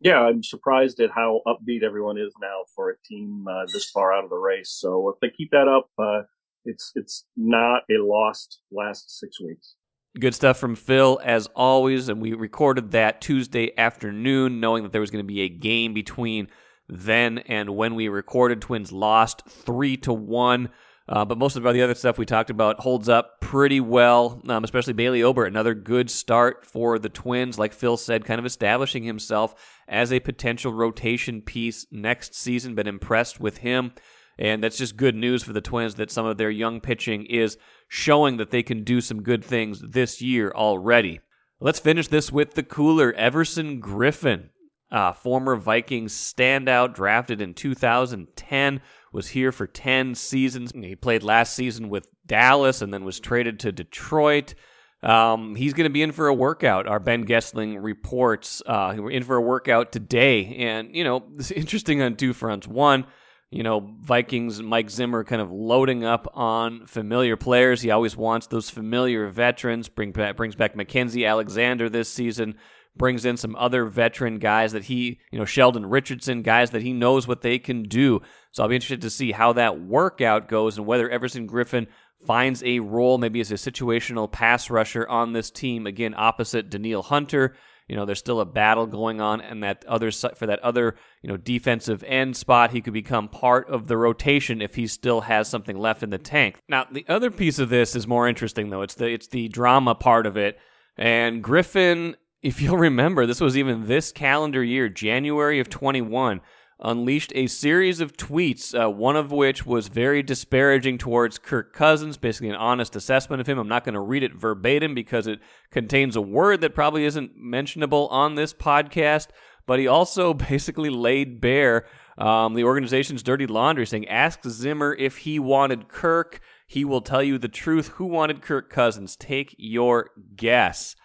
Yeah, 0.00 0.20
I'm 0.20 0.42
surprised 0.42 1.00
at 1.00 1.10
how 1.10 1.40
upbeat 1.46 1.82
everyone 1.82 2.18
is 2.18 2.32
now 2.40 2.62
for 2.74 2.90
a 2.90 2.94
team 3.04 3.46
uh, 3.50 3.66
this 3.72 3.90
far 3.90 4.12
out 4.12 4.24
of 4.24 4.30
the 4.30 4.36
race. 4.36 4.70
So 4.70 5.08
if 5.08 5.18
they 5.20 5.30
keep 5.36 5.50
that 5.50 5.66
up, 5.66 5.90
uh, 5.98 6.22
it's 6.64 6.92
it's 6.94 7.24
not 7.36 7.82
a 7.90 7.98
lost 7.98 8.60
last 8.70 9.18
six 9.18 9.40
weeks. 9.40 9.74
Good 10.18 10.34
stuff 10.34 10.58
from 10.58 10.76
Phil, 10.76 11.20
as 11.22 11.46
always. 11.54 12.08
And 12.08 12.20
we 12.20 12.32
recorded 12.32 12.92
that 12.92 13.20
Tuesday 13.20 13.76
afternoon, 13.76 14.60
knowing 14.60 14.82
that 14.82 14.92
there 14.92 15.00
was 15.00 15.10
going 15.10 15.24
to 15.24 15.26
be 15.26 15.42
a 15.42 15.48
game 15.48 15.94
between 15.94 16.48
then 16.88 17.38
and 17.38 17.70
when 17.70 17.94
we 17.94 18.08
recorded. 18.08 18.60
Twins 18.60 18.92
lost 18.92 19.42
three 19.48 19.96
to 19.98 20.12
one. 20.12 20.70
Uh, 21.08 21.24
but 21.24 21.38
most 21.38 21.56
of 21.56 21.62
the 21.62 21.82
other 21.82 21.94
stuff 21.94 22.18
we 22.18 22.26
talked 22.26 22.50
about 22.50 22.80
holds 22.80 23.08
up 23.08 23.40
pretty 23.40 23.80
well, 23.80 24.42
um, 24.48 24.62
especially 24.62 24.92
Bailey 24.92 25.22
Ober. 25.22 25.46
Another 25.46 25.74
good 25.74 26.10
start 26.10 26.66
for 26.66 26.98
the 26.98 27.08
Twins, 27.08 27.58
like 27.58 27.72
Phil 27.72 27.96
said, 27.96 28.26
kind 28.26 28.38
of 28.38 28.44
establishing 28.44 29.04
himself 29.04 29.54
as 29.88 30.12
a 30.12 30.20
potential 30.20 30.72
rotation 30.72 31.40
piece 31.40 31.86
next 31.90 32.34
season. 32.34 32.74
Been 32.74 32.86
impressed 32.86 33.40
with 33.40 33.58
him. 33.58 33.92
And 34.38 34.62
that's 34.62 34.78
just 34.78 34.96
good 34.96 35.16
news 35.16 35.42
for 35.42 35.52
the 35.52 35.60
Twins 35.60 35.96
that 35.96 36.10
some 36.10 36.26
of 36.26 36.36
their 36.36 36.50
young 36.50 36.80
pitching 36.80 37.24
is 37.26 37.56
showing 37.88 38.36
that 38.36 38.50
they 38.50 38.62
can 38.62 38.84
do 38.84 39.00
some 39.00 39.22
good 39.22 39.44
things 39.44 39.80
this 39.80 40.20
year 40.20 40.52
already. 40.54 41.20
Let's 41.58 41.80
finish 41.80 42.06
this 42.06 42.30
with 42.30 42.54
the 42.54 42.62
cooler 42.62 43.12
Everson 43.14 43.80
Griffen, 43.80 44.50
Uh, 44.92 45.12
former 45.12 45.56
Vikings 45.56 46.14
standout, 46.14 46.94
drafted 46.94 47.40
in 47.40 47.52
2010, 47.52 48.80
was 49.12 49.28
here 49.28 49.52
for 49.52 49.66
10 49.66 50.14
seasons. 50.14 50.72
He 50.74 50.96
played 50.96 51.22
last 51.22 51.54
season 51.54 51.88
with 51.88 52.08
Dallas 52.26 52.82
and 52.82 52.92
then 52.92 53.04
was 53.04 53.20
traded 53.20 53.60
to 53.60 53.72
Detroit. 53.72 54.54
Um, 55.02 55.54
he's 55.54 55.74
going 55.74 55.84
to 55.84 55.92
be 55.92 56.02
in 56.02 56.12
for 56.12 56.26
a 56.26 56.34
workout. 56.34 56.88
Our 56.88 56.98
Ben 56.98 57.24
Goessling 57.24 57.78
reports 57.80 58.62
uh, 58.66 58.94
we're 58.98 59.12
in 59.12 59.22
for 59.22 59.36
a 59.36 59.40
workout 59.40 59.92
today, 59.92 60.56
and 60.56 60.94
you 60.94 61.04
know 61.04 61.24
it's 61.38 61.50
interesting 61.52 62.02
on 62.02 62.16
two 62.16 62.32
fronts. 62.32 62.66
One, 62.66 63.06
you 63.48 63.62
know 63.62 63.94
Vikings 64.00 64.60
Mike 64.60 64.90
Zimmer 64.90 65.22
kind 65.22 65.40
of 65.40 65.52
loading 65.52 66.04
up 66.04 66.26
on 66.34 66.84
familiar 66.86 67.36
players. 67.36 67.80
He 67.80 67.92
always 67.92 68.16
wants 68.16 68.48
those 68.48 68.70
familiar 68.70 69.28
veterans. 69.28 69.88
Bring 69.88 70.10
back, 70.10 70.36
brings 70.36 70.56
back 70.56 70.74
Mackensie 70.74 71.28
Alexander 71.28 71.88
this 71.88 72.08
season 72.08 72.56
brings 72.98 73.24
in 73.24 73.36
some 73.36 73.56
other 73.56 73.84
veteran 73.86 74.38
guys 74.38 74.72
that 74.72 74.84
he, 74.84 75.20
you 75.30 75.38
know, 75.38 75.44
Sheldon 75.44 75.86
Richardson, 75.86 76.42
guys 76.42 76.70
that 76.70 76.82
he 76.82 76.92
knows 76.92 77.26
what 77.26 77.42
they 77.42 77.58
can 77.58 77.84
do. 77.84 78.20
So 78.50 78.62
I'll 78.62 78.68
be 78.68 78.74
interested 78.74 79.02
to 79.02 79.10
see 79.10 79.32
how 79.32 79.52
that 79.54 79.80
workout 79.80 80.48
goes 80.48 80.76
and 80.76 80.86
whether 80.86 81.08
Everson 81.08 81.48
Griffen 81.48 81.86
finds 82.26 82.62
a 82.64 82.80
role 82.80 83.18
maybe 83.18 83.40
as 83.40 83.52
a 83.52 83.54
situational 83.54 84.30
pass 84.30 84.70
rusher 84.70 85.08
on 85.08 85.32
this 85.32 85.50
team 85.50 85.86
again 85.86 86.14
opposite 86.16 86.70
Danielle 86.70 87.02
Hunter. 87.02 87.54
You 87.88 87.96
know, 87.96 88.04
there's 88.04 88.18
still 88.18 88.40
a 88.40 88.44
battle 88.44 88.86
going 88.86 89.22
on, 89.22 89.40
and 89.40 89.62
that 89.62 89.82
other 89.86 90.10
for 90.10 90.46
that 90.46 90.58
other 90.58 90.96
you 91.22 91.30
know 91.30 91.38
defensive 91.38 92.04
end 92.04 92.36
spot, 92.36 92.70
he 92.70 92.82
could 92.82 92.92
become 92.92 93.28
part 93.28 93.70
of 93.70 93.86
the 93.86 93.96
rotation 93.96 94.60
if 94.60 94.74
he 94.74 94.86
still 94.86 95.22
has 95.22 95.48
something 95.48 95.78
left 95.78 96.02
in 96.02 96.10
the 96.10 96.18
tank. 96.18 96.60
Now, 96.68 96.86
the 96.92 97.06
other 97.08 97.30
piece 97.30 97.58
of 97.58 97.70
this 97.70 97.96
is 97.96 98.06
more 98.06 98.28
interesting, 98.28 98.68
though. 98.68 98.82
It's 98.82 98.94
the 98.94 99.06
it's 99.06 99.28
the 99.28 99.48
drama 99.48 99.94
part 99.94 100.26
of 100.26 100.36
it, 100.36 100.58
and 100.98 101.42
Griffen 101.42 102.16
if 102.42 102.60
you'll 102.60 102.76
remember, 102.78 103.26
this 103.26 103.40
was 103.40 103.56
even 103.56 103.86
this 103.86 104.12
calendar 104.12 104.62
year, 104.62 104.88
January 104.88 105.60
of 105.60 105.68
21, 105.68 106.40
unleashed 106.80 107.32
a 107.34 107.46
series 107.48 108.00
of 108.00 108.16
tweets, 108.16 108.78
uh, 108.78 108.88
one 108.88 109.16
of 109.16 109.32
which 109.32 109.66
was 109.66 109.88
very 109.88 110.22
disparaging 110.22 110.98
towards 110.98 111.38
Kirk 111.38 111.72
Cousins, 111.72 112.16
basically 112.16 112.50
an 112.50 112.54
honest 112.54 112.94
assessment 112.94 113.40
of 113.40 113.48
him. 113.48 113.58
I'm 113.58 113.68
not 113.68 113.84
going 113.84 113.94
to 113.94 114.00
read 114.00 114.22
it 114.22 114.34
verbatim 114.34 114.94
because 114.94 115.26
it 115.26 115.40
contains 115.70 116.14
a 116.14 116.20
word 116.20 116.60
that 116.60 116.74
probably 116.74 117.04
isn't 117.04 117.32
mentionable 117.36 118.06
on 118.08 118.36
this 118.36 118.54
podcast, 118.54 119.28
but 119.66 119.80
he 119.80 119.86
also 119.86 120.34
basically 120.50 120.90
laid 120.90 121.40
bare 121.40 121.86
um, 122.16 122.54
the 122.54 122.64
organization's 122.64 123.22
dirty 123.22 123.46
laundry, 123.46 123.86
saying, 123.86 124.08
Ask 124.08 124.40
Zimmer 124.44 124.94
if 124.94 125.18
he 125.18 125.38
wanted 125.38 125.88
Kirk. 125.88 126.40
He 126.66 126.84
will 126.84 127.00
tell 127.00 127.22
you 127.22 127.38
the 127.38 127.48
truth. 127.48 127.88
Who 127.94 128.06
wanted 128.06 128.42
Kirk 128.42 128.70
Cousins? 128.70 129.16
Take 129.16 129.54
your 129.56 130.10
guess. 130.36 130.96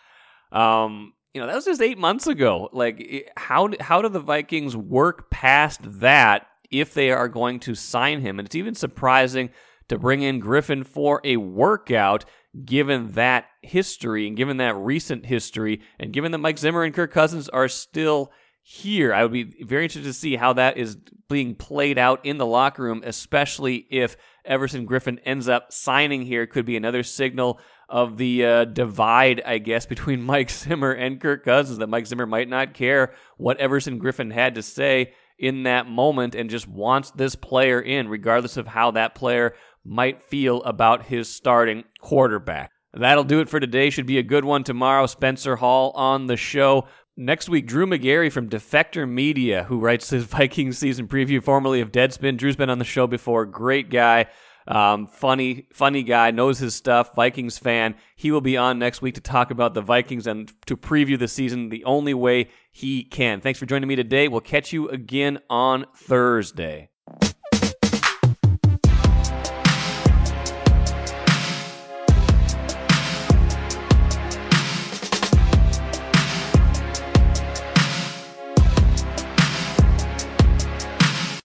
Um, 0.52 1.14
you 1.34 1.42
know 1.42 1.48
that 1.48 1.56
was 1.56 1.66
just 1.66 1.82
eight 1.82 1.98
months 1.98 2.28
ago. 2.28 2.70
Like, 2.72 3.32
how 3.36 3.70
how 3.80 4.02
do 4.02 4.10
the 4.10 4.20
Vikings 4.20 4.78
work 4.78 5.30
past 5.30 5.80
that 6.00 6.48
if 6.70 6.94
they 6.94 7.12
are 7.12 7.28
going 7.28 7.60
to 7.62 7.76
sign 7.76 8.22
him? 8.22 8.40
And 8.40 8.46
it's 8.46 8.56
even 8.56 8.76
surprising 8.76 9.50
to 9.90 9.98
bring 9.98 10.22
in 10.22 10.42
Griffen 10.42 10.86
for 10.86 11.22
a 11.24 11.38
workout, 11.38 12.26
given 12.64 13.14
that 13.14 13.46
history 13.62 14.28
and 14.28 14.38
given 14.38 14.58
that 14.58 14.76
recent 14.76 15.26
history, 15.26 15.82
and 16.00 16.14
given 16.14 16.32
that 16.32 16.38
Mike 16.38 16.60
Zimmer 16.60 16.84
and 16.84 16.94
Kirk 16.94 17.12
Cousins 17.12 17.50
are 17.50 17.68
still 17.68 18.32
here. 18.62 19.14
I 19.14 19.24
would 19.24 19.34
be 19.34 19.44
very 19.66 19.84
interested 19.84 20.08
to 20.08 20.14
see 20.14 20.36
how 20.36 20.54
that 20.54 20.78
is 20.78 20.98
being 21.30 21.56
played 21.56 21.98
out 21.98 22.26
in 22.26 22.38
the 22.38 22.46
locker 22.46 22.84
room, 22.84 23.02
especially 23.04 23.88
if 23.90 24.16
Everson 24.46 24.88
Griffen 24.88 25.20
ends 25.26 25.50
up 25.50 25.74
signing 25.74 26.22
here. 26.22 26.48
Could 26.48 26.66
be 26.66 26.78
another 26.78 27.04
signal 27.04 27.60
of 27.94 28.18
the 28.18 28.44
uh, 28.44 28.66
divide, 28.66 29.40
I 29.46 29.60
guess, 29.60 29.86
between 29.94 30.24
Mike 30.24 30.50
Zimmer 30.50 30.92
and 30.92 31.22
Kirk 31.22 31.46
Cousins. 31.46 31.78
That 31.78 31.88
Mike 31.88 32.08
Zimmer 32.08 32.26
might 32.26 32.50
not 32.50 32.74
care 32.74 33.14
what 33.38 33.58
Everson 33.60 34.02
Griffen 34.02 34.34
had 34.34 34.56
to 34.56 34.64
say 34.64 35.14
in 35.38 35.64
that 35.64 35.88
moment 35.88 36.34
and 36.34 36.50
just 36.50 36.68
wants 36.68 37.12
this 37.12 37.36
player 37.36 37.80
in, 37.80 38.10
regardless 38.10 38.58
of 38.58 38.68
how 38.68 38.92
that 38.92 39.14
player 39.14 39.54
might 39.86 40.24
feel 40.24 40.64
about 40.64 41.06
his 41.06 41.30
starting 41.30 41.84
quarterback. 42.02 42.72
That'll 42.96 43.24
do 43.24 43.40
it 43.42 43.50
for 43.50 43.60
today. 43.60 43.90
Should 43.90 44.06
be 44.08 44.18
a 44.18 44.24
good 44.24 44.46
one 44.46 44.64
tomorrow. 44.64 45.06
Spencer 45.06 45.56
Hall 45.58 45.92
on 45.92 46.26
the 46.26 46.38
show. 46.38 46.88
Next 47.16 47.48
week, 47.48 47.68
Drew 47.68 47.86
Magary 47.86 48.32
from 48.32 48.50
Defector 48.50 49.08
Media, 49.08 49.66
who 49.66 49.80
writes 49.80 50.10
his 50.10 50.24
Vikings 50.26 50.80
season 50.80 51.08
preview, 51.08 51.44
formerly 51.44 51.80
of 51.80 51.92
Deadspin. 51.92 52.38
Drew's 52.38 52.56
been 52.56 52.72
on 52.72 52.80
the 52.80 52.86
show 52.86 53.06
before. 53.06 53.46
Great 53.46 53.92
guy. 53.92 54.26
Um, 54.68 55.08
funny, 55.08 55.68
funny 55.74 56.04
guy, 56.04 56.32
knows 56.32 56.60
his 56.60 56.76
stuff, 56.76 57.16
Vikings 57.16 57.58
fan. 57.58 57.96
He 58.16 58.32
will 58.32 58.42
be 58.42 58.58
on 58.58 58.80
next 58.80 59.02
week 59.02 59.16
to 59.16 59.22
talk 59.22 59.52
about 59.52 59.74
the 59.74 59.82
Vikings 59.82 60.28
and 60.28 60.52
to 60.68 60.78
preview 60.78 61.20
the 61.20 61.28
season 61.28 61.70
the 61.70 61.84
only 61.86 62.14
way 62.14 62.50
he 62.72 63.04
can. 63.04 63.42
Thanks 63.42 63.60
for 63.60 63.66
joining 63.66 63.90
me 63.90 63.96
today. 63.96 64.28
We'll 64.28 64.42
catch 64.42 64.72
you 64.72 64.90
again 64.90 65.40
on 65.50 65.86
Thursday. 65.96 66.90